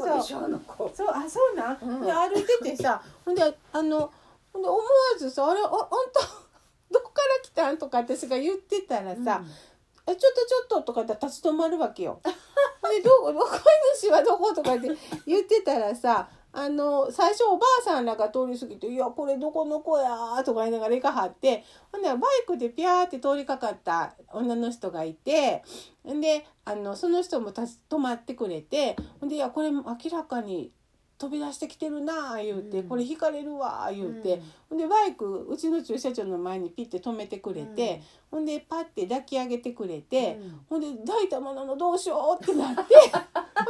[0.00, 0.10] そうそう。
[0.10, 0.92] 高い子でしょあの子。
[0.94, 2.04] そうあそうなん、うん。
[2.04, 4.10] で歩いててさ ほんであの
[4.52, 4.82] ほんで思わ
[5.18, 6.20] ずさ「あれああんた
[6.90, 9.42] どこから来たん?」とか私が言ってたらさ
[10.08, 12.20] 「えちょっとちょっと」とかって立ち止まるわけよ。
[12.24, 13.48] でどこどこ
[13.96, 14.88] 主はどことかって
[15.26, 16.28] 言ってたらさ
[16.58, 20.10] あの最初おばあさんらが通り過ぎて「いやこれどこの子や」
[20.42, 25.62] とか言いながら行かはってほんでバイクでピャーって通りかかった女の人がいて
[26.10, 30.72] んであのその人も立ち止まってくれてほんで「いやこれ明らかに
[31.18, 32.88] 飛び出してきてるな」言うて「うん。
[32.88, 34.40] これ引かれるわ」言うて、
[34.70, 40.40] ほんでバイクうちの駐車場の前にピッて止めてくれて、ほんでパッて抱き上げてくれて。
[40.70, 42.94] ほんで抱いたもののどうしようってなって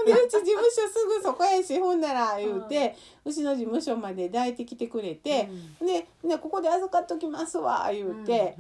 [0.07, 8.57] でうち事務所すぐそこやしほんなら言うて、うちの事務所まで抱いてきてくれて、でねここで預かっときますわ言うて、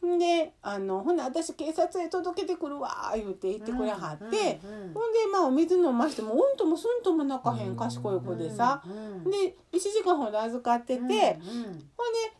[0.00, 4.60] ほんであのほんなら私警察へ届けてくるわ言うて言ってくれはって、
[4.92, 8.82] ほんでまあお水飲ましてもうんともすんとも泣かへん賢い子でさ、
[9.30, 11.38] で1時間ほど預かってて、ほんで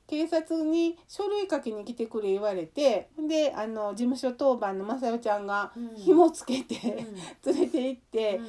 [0.08, 7.06] 警察に書類書きに来てくれ言われてであの事務所当番のまさよちゃんが紐つけて、
[7.44, 8.40] 連れて行って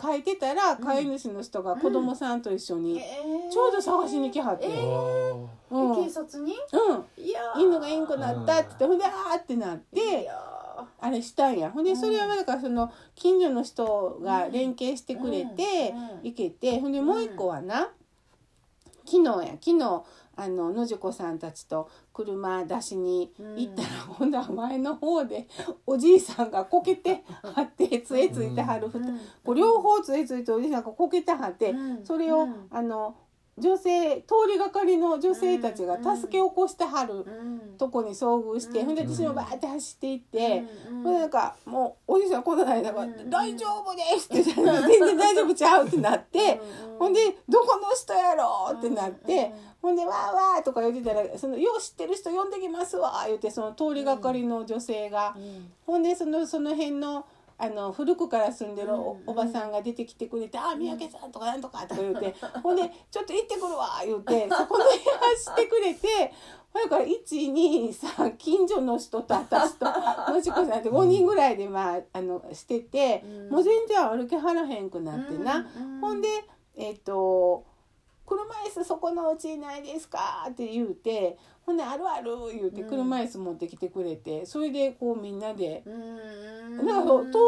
[0.00, 3.00] 書いてたら飼い主の人が子供さんと一緒に
[3.50, 6.04] ちょうど探しに来はって、えおうんうん。
[6.04, 6.52] 警察に？
[6.52, 7.60] いやー。
[7.60, 10.34] 犬がインコなったって言ってほんであーってなっいてや
[11.00, 11.70] あれしたんや。
[11.70, 16.30] ほんでそれはだからその近所の人が連携してくれてうん。
[16.30, 17.90] 行けてほんでもう一個はな
[19.04, 20.02] 昨日や昨日
[20.40, 25.48] あの野宿子さんたちと車出しに行ったら、ほんで前の方で
[25.84, 29.06] おじいさんがこけてはって杖ついてはる、ふた。
[29.44, 31.74] こう両方杖ついておじいさんがこけてはって、
[32.04, 32.66] それを、うん。
[32.70, 33.16] あの
[33.58, 37.24] 女性通りがかりの女性たちが助け起こしてはる
[37.76, 38.86] とこに遭遇して、うん。
[38.86, 40.64] ほんで私もバーって走っていって。
[40.88, 43.30] ほんでなんかもうおじいさんこんな間がうん。
[43.30, 46.60] 大丈夫です」って言って全然大丈夫ちゃうってなって、
[46.98, 55.36] ほんで「どこの人やろ?」ってなって、ほんで「わーわー」とか言ってたら「そのよう知ってる人呼んできますわ」言ってその通りがかりの女性が、
[55.86, 57.24] ほんでそのその辺の。
[57.60, 66.32] あの古くから住んでるお,、うんばさんが出てきてくれて「ああ三宅さんとかなんとか」とか言って ほんで「ちょっと行ってくるわ」言って そこの辺走ってくれて
[66.72, 75.66] ほやから123近所の人と私とのちこさんって5人ぐらいでまああのしてて、もう全然歩きはらへんくなってな、
[76.02, 76.28] ほんで
[76.76, 77.64] えっ、と
[78.28, 82.88] 「車椅子そこのうちいないですか?」って言うてほんで「あるある」言うてうん。
[82.88, 85.82] 車椅子持ってきてくれてそれでこうみんなで。
[85.86, 86.18] うん。
[86.86, 87.38] なんか通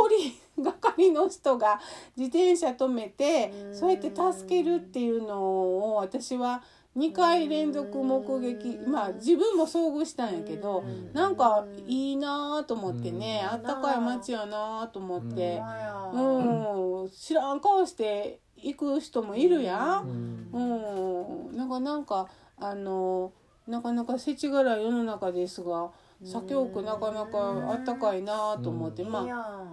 [0.58, 1.78] りがかりの人が
[2.16, 3.74] 自転車止めてうん。
[3.74, 6.62] そうやって助けるっていうのを私は
[6.96, 8.92] 2回連続目撃うん。
[8.92, 11.12] まあ自分も遭遇したんやけどうん。
[11.12, 13.50] なんかいいなと思ってねうん。
[13.50, 15.62] あったかい街やなと思って。
[16.12, 17.02] うん。
[17.02, 17.10] うん。
[17.10, 20.50] 知らん顔して行く人もいるやうん。
[20.52, 21.48] ん。
[21.48, 23.32] うん、なんかなんかあの
[23.66, 25.90] なかなか世知辛い世の中ですが
[26.24, 29.10] 酒多くなかなかあったかいなと思って、うん。
[29.10, 29.72] まあ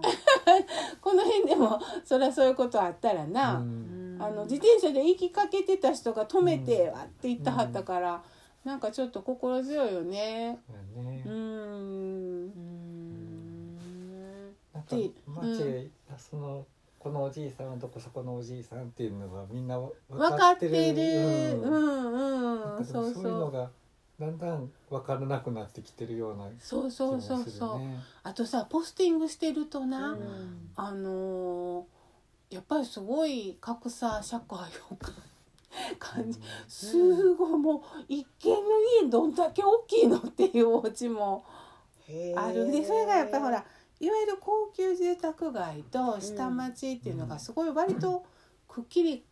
[1.00, 4.16] この辺でもそりゃそういうことあったらうな、ん。
[4.20, 8.22] あの自転車で行きかけてた人が止めてわって言ってはったから、
[8.64, 10.58] なんかちょっと心強いよね。
[10.66, 11.22] そうやね。
[11.26, 12.46] うーん。
[14.72, 16.66] なんかで街へその
[17.08, 20.72] このおじいさんはどこそこのおじいさんっていうのがみんな分分かってる。
[20.72, 22.60] ううんんうん。
[22.74, 23.70] なんそういうのが
[24.20, 27.78] だんだん分からなくなってきてるようなそうそうそうそう。
[27.78, 27.98] ね。
[28.24, 34.58] あとさポスティングしてるとな、うんあのーやっぱりすごい格差社会
[34.90, 34.96] を
[35.98, 36.38] 感じ。
[36.66, 38.60] すごいもう一軒の
[39.02, 41.44] 家どんだけ大きいのっていうお家も。
[42.36, 43.64] あるでそれがやっぱりほら
[44.00, 48.24] いわゆる高級住宅街と下町っていうのがすごい割と
[48.68, 49.24] くっきり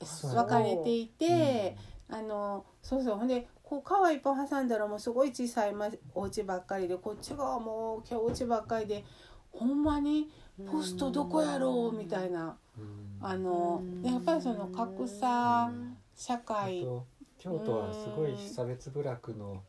[0.00, 1.76] 分かれていて、
[2.08, 3.16] あのそうそう。
[3.16, 9.04] ほんでこう川一本挟んだらもうすごい小さいまお家ばっかりでこっち側もうお家ばっかりで
[9.52, 10.30] ほんまに
[10.70, 13.06] ポストどこやろうみたいなうん。
[13.20, 15.70] あのやっぱりその格差
[16.14, 17.06] 社あ会と
[17.38, 19.62] 京都はすごい差別部落の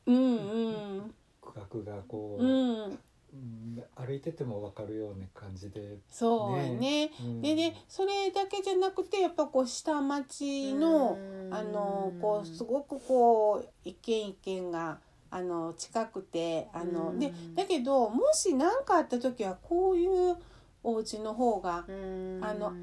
[1.41, 2.99] 区画がこう、うんうん
[3.95, 7.11] 歩いてても分かるような感じで、そうやね。
[7.21, 7.41] うん。
[7.41, 11.17] でねそれだけじゃなくてやっぱこう下町の
[11.51, 20.37] あのこうすごくこう一軒一軒があの近くてあのでだけどもし何かあった時はこういう
[20.83, 22.73] お家の方があの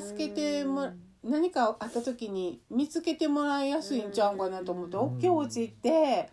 [0.00, 0.90] 助けても
[1.22, 5.16] 何かあった時に見つけてもらいやすいんちゃうかなと思ってうん。
[5.16, 6.28] 大きいお家ってだい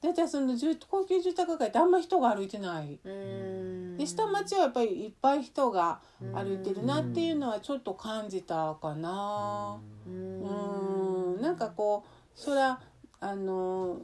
[0.00, 2.98] たいその住高級住宅街ってあんま人が歩いてない。
[3.98, 6.00] で下町はやっぱりいっぱい人が
[6.32, 9.78] 歩いてるなっていうのはちょっと感じたかな。
[10.06, 10.08] う
[11.38, 11.42] ん。
[11.42, 12.80] なんかこうそら
[13.20, 14.00] あの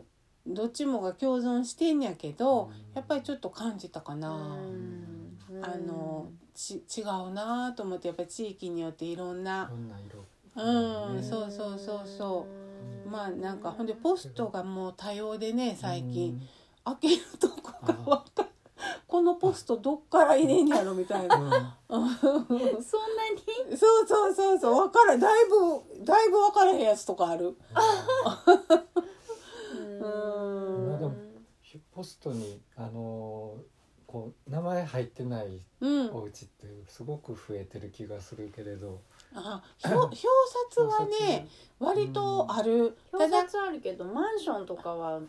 [0.47, 4.29] どっちもが共存してんやけどやっぱりちょっと感じたかな。
[5.63, 9.71] あのち違うなと思ってやっぱり地域によっていろんな。
[10.57, 11.23] うん。
[11.23, 12.66] そうそうそうそう
[13.11, 16.41] まあなんかほんでポストがもう多様でね最近。
[16.85, 18.47] 開けるとこがわかん。
[19.09, 21.77] このポストどっから入れんやろみたいな。
[21.89, 23.77] そんなに？
[23.77, 24.75] そうそうそうそう。
[24.89, 25.21] 分からん。
[25.21, 27.57] だいぶだいぶ分からへんやつとかある。
[29.79, 30.01] うん。
[30.91, 31.15] まあでも
[31.93, 33.63] ポストにあのー
[34.07, 36.11] こう名前入ってないうん。
[36.15, 39.01] お家ってすごく増えてる気がするけれど、
[39.37, 40.17] あ表表
[40.71, 41.47] 札はね
[41.79, 42.97] 割とある。
[43.11, 45.21] た表だ札あるけどマンションとかは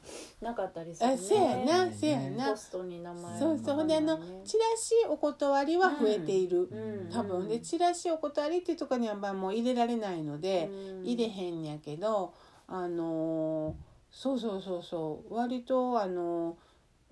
[0.42, 1.14] なかったりするね。
[1.16, 2.50] あせやなせやな。
[2.52, 3.76] ポストに名前そうそう。
[3.76, 7.10] ほんであのチラシお断りは増えている、うん。
[7.12, 11.04] 多分でチラシお断りっていうところにはまあもう入れられないので、うん。
[11.04, 12.34] 入れへんやけど
[12.68, 13.74] あのー
[14.10, 15.34] そうそうそうそう。
[15.36, 16.58] 割とあの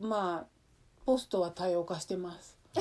[0.01, 0.55] ーまあ
[1.05, 2.57] ポストは多様化してます。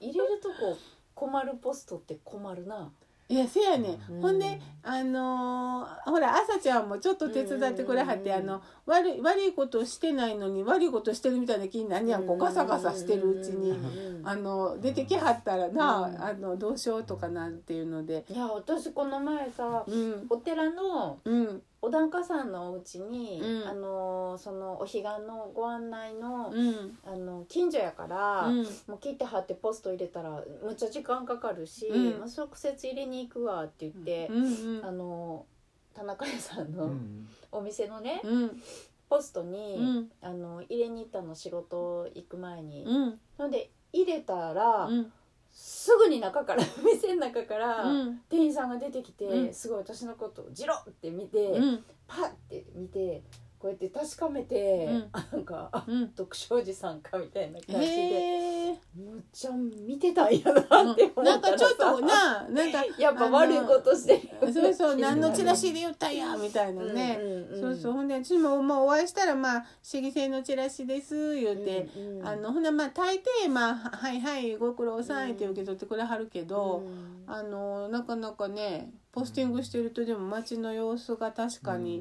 [0.00, 0.76] 入れるとこ
[1.18, 2.92] 困るポストって困るな。
[3.30, 4.20] いやせやね、うん。
[4.22, 12.26] ほんであのーほら朝ちゃんもちょっと手伝ってくれはって、あの悪い悪いことしてないのに悪いことしてるみたいな気になんやん。
[12.26, 14.26] こうガサガサしてるうちに、うん。
[14.26, 16.22] あの出てきはったらな、うん。
[16.22, 18.24] あのどうしようとかなっていうので。
[18.30, 20.26] いや私この前さうん。
[20.30, 23.68] お寺のうんお檀家さんのお家に、うん。
[23.68, 26.98] あのそのお彼岸のご案内の,、うん。
[27.06, 28.56] あの近所やから、うん。
[28.86, 32.18] もう切って貼ってポスト入れたらむっちゃ時間かかるし、うん。
[32.20, 34.84] まあ、直接入れに行くわって言ってう、ん。
[34.84, 35.46] あの
[35.94, 37.28] 田中屋さんうのん。
[37.52, 38.62] お店のね、うん。
[39.08, 40.10] ポストに、うん。
[40.20, 42.84] あの入れに行ったの仕事行く前に。
[42.84, 43.20] うん。
[43.38, 45.12] なので入れたら、うん
[45.60, 48.18] すぐに中から 店の中から、うん。
[48.28, 49.52] 店員さんが出てきて、うん。
[49.52, 51.84] すごい私のことをジロって見て、うん。
[52.06, 53.24] パッて見て
[53.58, 55.08] こうやって確かめて、うん。
[55.12, 56.08] あなんかあうん。
[56.16, 67.18] 読書寺さんかみたいな感じで、へえむっちゃ見てたんやなって思なんったらさかちょっとななんか やっぱ悪いことしてるそうそう 何のチラシで言ったんやみたいなね、
[67.60, 72.26] そうそうほんで私もまあお会いしたらまあ「市議選のチラシです」言うて、うんうん。
[72.26, 77.18] あのほんでまあ大抵まあ「はいはいご苦労さん」って受け取ってくれはるけど、うん。
[77.30, 81.98] あのなかなかねポスティングしてるとでも街の様子が確かに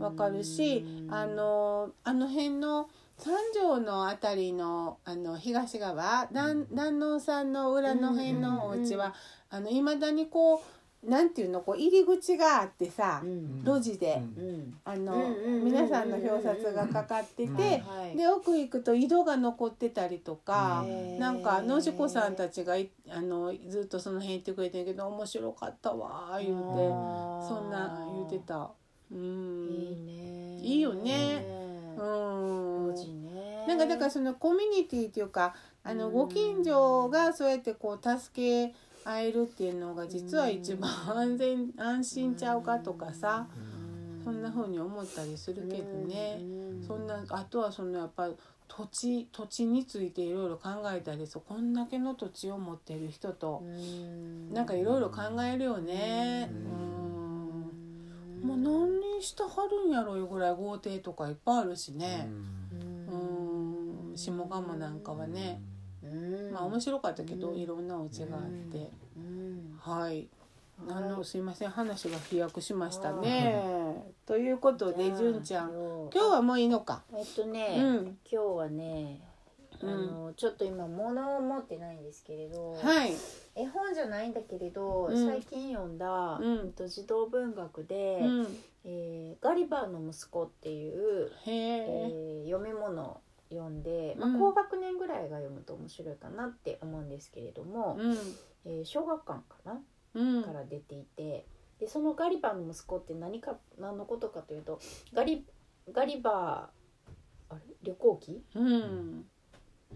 [0.00, 2.88] わかるし、あのあの辺の
[3.18, 9.14] 三条のあたりのあの東側南南能さんの裏の辺のお家は、
[9.50, 10.60] あの未だにこう
[11.02, 13.62] なんていうのこう入り口があってさ、うん。
[13.64, 14.74] 路地で、うんうん。
[14.84, 15.64] あの、うんうんうんうん。
[15.64, 17.82] 皆さんの表札がかかってて、
[18.14, 20.84] で奥行くと井戸が残ってたりとか、
[21.18, 26.62] なんか野次子さんたちがいあのずっとその辺行ってくれてるけど面白かったわ言うて
[27.48, 28.70] そんな言うてた。
[29.12, 29.68] うん。
[29.68, 30.60] いいね。
[30.62, 31.44] いいよね。
[31.98, 33.66] ううん。
[33.66, 36.12] なんかだからそのコミュニティっていうかあのうん。
[36.12, 44.24] ご近所がそうやってこう助け合えるっていうのが実は一番安全安心ちゃうかとかさうん。
[44.24, 46.38] そんな風に思ったりするけどね。
[46.40, 48.30] うんそんなあとはそのやっぱ
[48.66, 54.52] 土地土地についていろいろ考えたりそうこんだけの土地を持ってる人とうん。
[54.52, 56.50] なんかいろいろ考えるよね。
[56.50, 57.19] うん
[58.42, 62.28] もう何にしてはるんやろいうぐらい豪邸とかいっぱいあるしね。
[63.10, 64.16] うん。
[64.16, 65.62] 下鴨なんかはね。
[66.02, 66.52] うん。
[66.52, 67.56] まあ面白かったけど、うん。
[67.56, 69.76] いろんなお家があって、うん。
[69.78, 70.28] はい。
[70.88, 73.62] あのはいすいません話が飛躍しましたね。
[74.24, 75.70] ということで純ちゃん。
[75.70, 77.02] 今今日はもういいのか？
[77.14, 78.18] えっとね、うん。
[78.24, 79.20] 今日はね
[79.82, 80.06] あうん。
[80.06, 83.12] の、ちょっと今物を持ってないんですけれど、はい。
[83.54, 88.56] 絵本じゃないんだけれど、うん最近読んだ、うんと、児童文学で、うん。
[88.84, 91.86] えーガリバーの息子」っていう、へえ。
[91.88, 93.20] えー読み物を
[93.50, 98.16] 読んで、まあうん高学年ぐらいが読むと面白いかなって思うんですけれども、うん。
[98.64, 99.82] えー小学館かな
[100.14, 100.42] うん。
[100.44, 101.46] から出ていて
[101.78, 104.78] でそのガリバーの息子って何か何のことかというと
[105.12, 105.46] ガリ
[105.92, 107.60] ガリバーあれ？
[107.82, 108.44] 旅行記？
[108.54, 109.28] うん。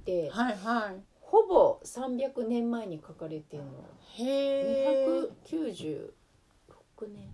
[0.05, 1.02] ではいはい。
[1.35, 3.70] ほぼ300年前に書かれてるの
[4.18, 5.07] へえ。
[5.51, 6.12] 296
[7.09, 7.28] 年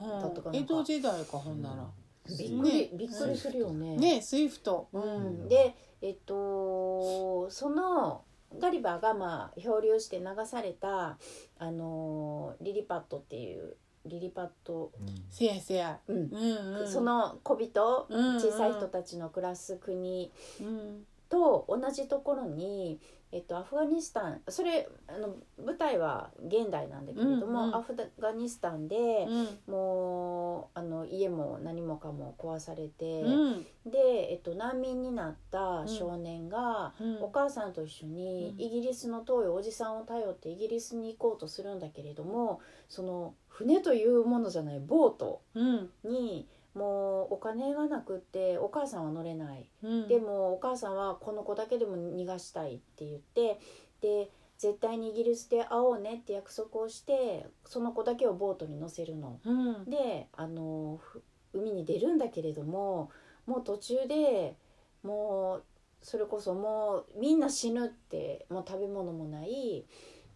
[0.00, 1.86] だったかな江戸時代かほんなら。
[2.26, 3.98] びっくり、ねびっくりするよね。
[3.98, 4.88] ねスイフト。
[4.94, 8.24] うん、でえっとその
[8.58, 11.18] ガリバーがまあ漂流して流された
[11.58, 13.76] あのリリパットっていう
[14.06, 14.92] リリパット、
[15.28, 16.00] せやせや。
[16.08, 16.88] うんうんうん。
[16.88, 17.02] そ。
[17.02, 21.04] の小人うんうん小さい人たちの暮らす国うん。
[21.28, 22.98] と同じところに、
[23.32, 27.74] えっと、アフガニスタンそれあの舞台は現代なんだけれども、うんうん。
[27.76, 29.72] アフガニスタンで、うん。
[29.72, 33.66] もうあの家も何もかも壊されて、うん。
[33.86, 37.22] で、えっと、難民になった少年が、うん。
[37.22, 38.60] お母さんと一緒にうん。
[38.60, 45.90] イギリスの遠いおじさんを頼ってイギリスに行こうとするんだけれどもその船というものじゃないボートうん。
[46.04, 50.08] にもうお金がなくってお母さんは乗れない、うん。
[50.08, 53.60] でもお母さんはこの子だけでも逃がしたいって言って
[54.00, 59.38] で絶対にイギリスで会おうねって約束をしてその子だけをボートに乗せるの。
[59.44, 59.84] うん。
[59.90, 63.10] であのふ海に出るんだけれども
[63.44, 64.56] もう途中で
[65.02, 65.64] もう
[66.00, 69.84] それこそもうみんな死ぬってもう食べ物もない。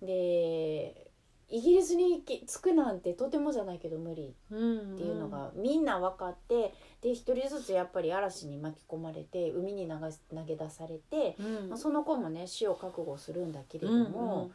[0.02, 1.05] で
[1.48, 4.34] イギリスに着くなんてとてもじゃないけど無理。
[4.50, 11.68] うんっていうのがみんな分かってで一人ずつやっぱり嵐に巻き込まれて海に流し投げ出されて、うん。
[11.68, 14.50] まあその子もね死を覚悟するんだけれどうんも、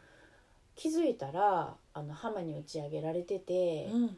[0.76, 3.90] 気づいたらあの浜に打ち上げられてて。
[3.92, 4.18] うん。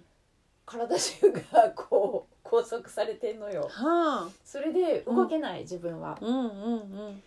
[0.65, 3.63] 体中がこう拘束されてんのよ。
[3.69, 4.29] はあ。
[4.45, 6.17] それで動けない、自分は。
[6.21, 7.23] うんうん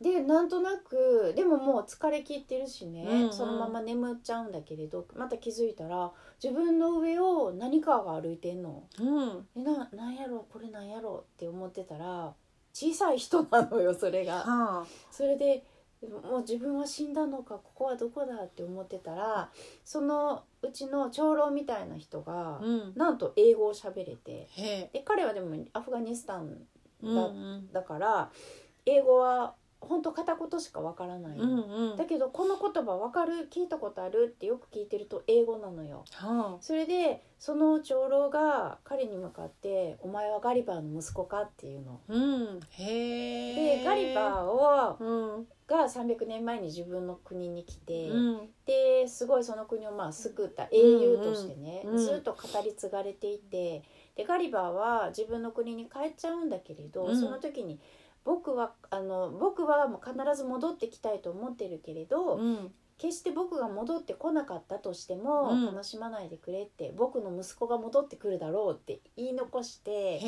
[0.00, 3.32] でなんとなくでももう疲れ切ってるしね、うんうん。
[3.32, 8.84] そのまま眠っちゃうんだけれどまた気づいたら自分の上を何かが歩いてんの。
[9.00, 9.46] うん。
[9.56, 12.32] えななんやろこれなんやろって思ってたら
[12.72, 14.36] 小さい人なのよそれが。
[14.36, 14.44] は
[14.82, 14.86] あ。
[15.10, 15.64] それで
[16.00, 19.50] もう自分は死んだのかここはどこだって思ってたら
[19.84, 22.92] そのうちの長老みたいな人が、うん。
[22.94, 24.46] なんと英語を喋れて
[24.92, 26.56] で彼はでもアフガニスタン
[27.02, 27.20] うんう
[27.58, 27.72] ん。
[27.72, 28.30] だから
[28.86, 31.38] 英語は本当片言しかわからない。
[31.38, 31.96] の、うんうん。
[31.96, 36.04] だけどこの言葉わかる聞いたことあるってよく聞いてると英語なのよ。
[36.12, 42.00] はそれでその長老が彼に向かって「お前はガリバーの息子か?」っていうの。
[42.08, 42.60] あうん。
[42.60, 45.48] でガリバーをうん。
[45.68, 48.50] が300年前に自分の国に来て、うん。
[48.64, 51.98] ですごいその国をまあ救った英雄としてね、うんうん。
[51.98, 53.82] ずっと語り継がれていて
[54.16, 57.20] でガリバーは自分の国に帰っちゃうんだけれど、うん。
[57.20, 57.78] その時に
[58.28, 62.70] 僕はあの僕はもう必ず戻ってきたいと思ってるけれど、うん。
[62.98, 65.74] 決して僕が戻ってこなかったとしても、うん。
[65.74, 70.18] 悲しまないでくれって僕の息子が戻ってくるだろうって言い残して、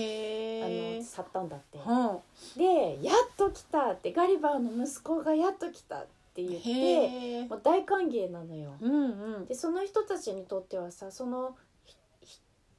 [0.64, 1.78] あの去ったんだって。
[1.78, 2.20] は
[2.56, 8.72] で「やっと来た」ってガリバーの息子がやっと来たって言あってもう大歓迎なのよ。
[8.80, 9.46] うんうん。
[9.46, 11.54] でその人たちにとってはさその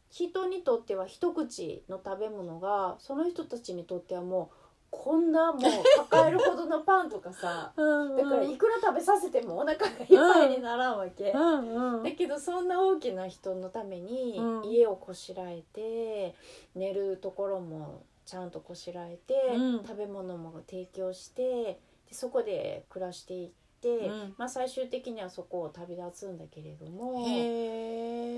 [0.09, 4.60] 人にとっては一口の食べ物がその人たちにとってはもう
[4.91, 5.61] こんなもう
[6.09, 11.31] 抱えるほどのパンとかさ うんだからいくら食べさせてもお腹がいっぱいにならんわけ。
[11.31, 12.03] うんうん。
[12.03, 14.65] だけどそんな大きな人のためにうん。
[14.65, 16.35] 家をこしらえて
[16.75, 19.85] 寝るところもちゃんとこしらえて、うん。
[19.85, 21.79] 食べ物も提供して
[22.09, 24.35] でそこで暮らしていって、うん。
[24.37, 27.25] まあ、最終的にはそこを旅立つんだけれども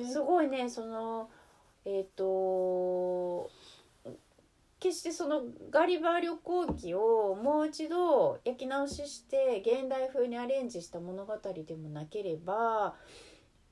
[0.08, 1.30] すごいねその
[1.86, 3.50] えっ、と
[4.84, 12.96] 決してそのガリバー旅行記をもう一度焼き直しして現代風にアレンジした物語でもなければ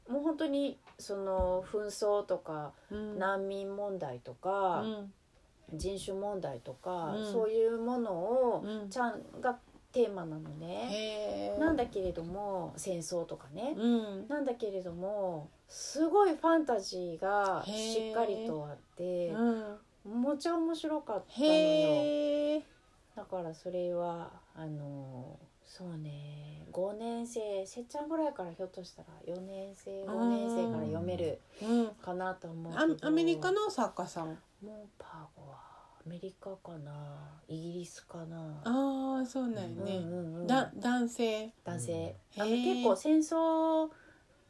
[0.10, 3.20] もう本当にその紛争とかうん。
[3.20, 5.12] 難民問題とうかん。
[5.74, 7.32] 人種問題とかうん。
[7.32, 8.90] そういうものをうん。
[8.90, 9.60] ちゃんが
[9.92, 11.58] テーマなのね。
[11.60, 13.76] なんだけれども戦争とかね。
[13.78, 14.28] うん。
[14.30, 22.62] なんだけれどもすごいファンタジーがしっかりとあってうんもちゃ面白かったのよ。
[23.16, 26.66] だからそれはあのそうね。
[26.72, 31.88] 5年生せっちゃんぐらいからひょっとしたら4年生5年生から読めるうん。
[32.02, 34.28] かなと思うけアどアメリカの作家さん？
[34.66, 35.58] もうパーゴは
[36.06, 36.92] アメリカかな？
[37.48, 38.62] イギリスかな？
[38.64, 40.48] ああそうなんようんね、うんうん。
[40.48, 41.52] だ男性。
[41.64, 42.16] 男性。
[42.38, 42.42] うん。
[42.42, 43.90] あの結構戦争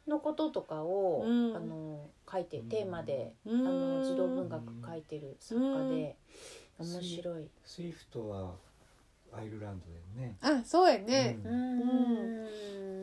[0.06, 1.56] のこととかを、うん。
[1.56, 6.16] あの書いてテーマで、ああの児童文学書いてる作家で、
[6.80, 6.86] うん。
[6.94, 7.50] 面白い。
[7.64, 8.54] スイフトは
[9.32, 10.36] アイルランドだよね。
[10.40, 11.80] あそうやね、ううん。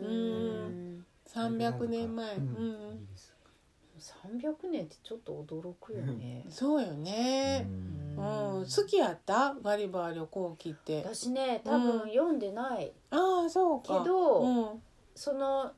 [0.01, 1.05] うん。
[1.27, 2.35] 300年前。
[2.35, 3.33] ううんん、イギリス
[4.25, 6.45] 300年ってちょっと驚くよね。
[6.49, 7.67] そうよね。
[7.67, 8.65] ううん、うん。
[8.65, 9.55] 好きやった？
[9.61, 11.03] ガリバー旅行記って。
[11.03, 12.93] 私ね多分読んでない。
[13.11, 14.01] ああそうか。
[14.01, 14.83] けど、うん、
[15.15, 15.71] その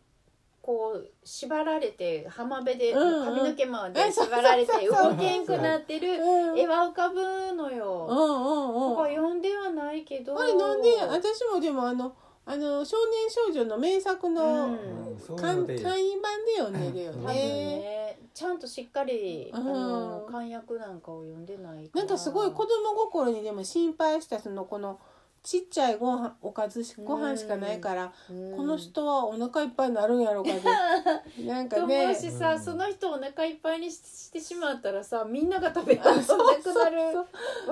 [0.61, 6.59] こう縛られて浜辺で髪の毛まで縛られて動けんくなってるうん。
[6.59, 7.21] 絵は浮かぶ
[7.53, 8.05] のうよ。
[8.05, 8.95] んうんうん。
[8.95, 10.39] ここ読んではないけど。
[10.39, 14.77] あれなんで私もでもあのあの少年少女の名作の、うん。
[15.35, 17.33] 簡易版で読んでるよね。
[17.33, 18.19] ね。
[18.33, 19.59] ちゃんとしっかり、うん。
[19.59, 22.01] あの漢訳なんかを読んでないら。
[22.01, 24.99] なんかすごい子供心にでも心配したそのこの
[25.43, 28.55] ちっちゃいご飯おかずしご飯しかないから、うん。
[28.55, 30.51] この人はお腹いっぱいになるんやろうか
[31.35, 37.25] で なんか思うしさ、その人をお腹いっぱいにししてしまったらさみんなが食べられなくなるわ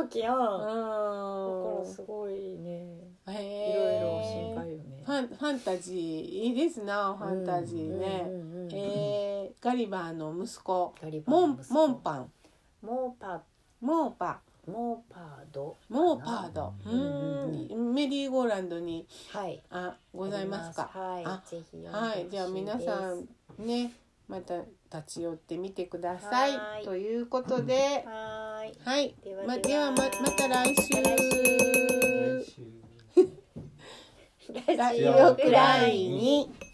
[0.10, 0.38] けやん。
[0.38, 2.98] だからうんすごいね。
[3.28, 5.04] へいろいーろ心配よね。
[5.06, 10.94] ファンファンタジーいいですなファンタジーね、うんうんうんうんえーガリバーの息子。
[11.02, 11.74] ガリバーモンの息子。
[11.74, 12.32] モンパン。
[12.82, 13.44] モーパ。
[13.82, 16.74] モーパモーパードモーパード。
[16.86, 17.94] ううん。
[17.94, 19.62] メリーゴーランドにはい。
[19.70, 20.90] あございますか。
[20.94, 21.26] はい。
[21.26, 22.28] あぜひはい。
[22.30, 23.92] じゃあ皆さんね
[24.28, 24.58] また
[24.96, 26.58] 立ち寄ってみてください。
[26.58, 26.84] はい。
[26.86, 28.04] ということで。
[28.06, 28.78] はーい。
[28.84, 29.16] はい。
[29.24, 29.68] ではまでは。
[29.68, 30.96] ではままた来週。
[30.96, 31.50] また来週。
[32.38, 32.80] 来週。
[34.78, 36.69] ラジオくらいに。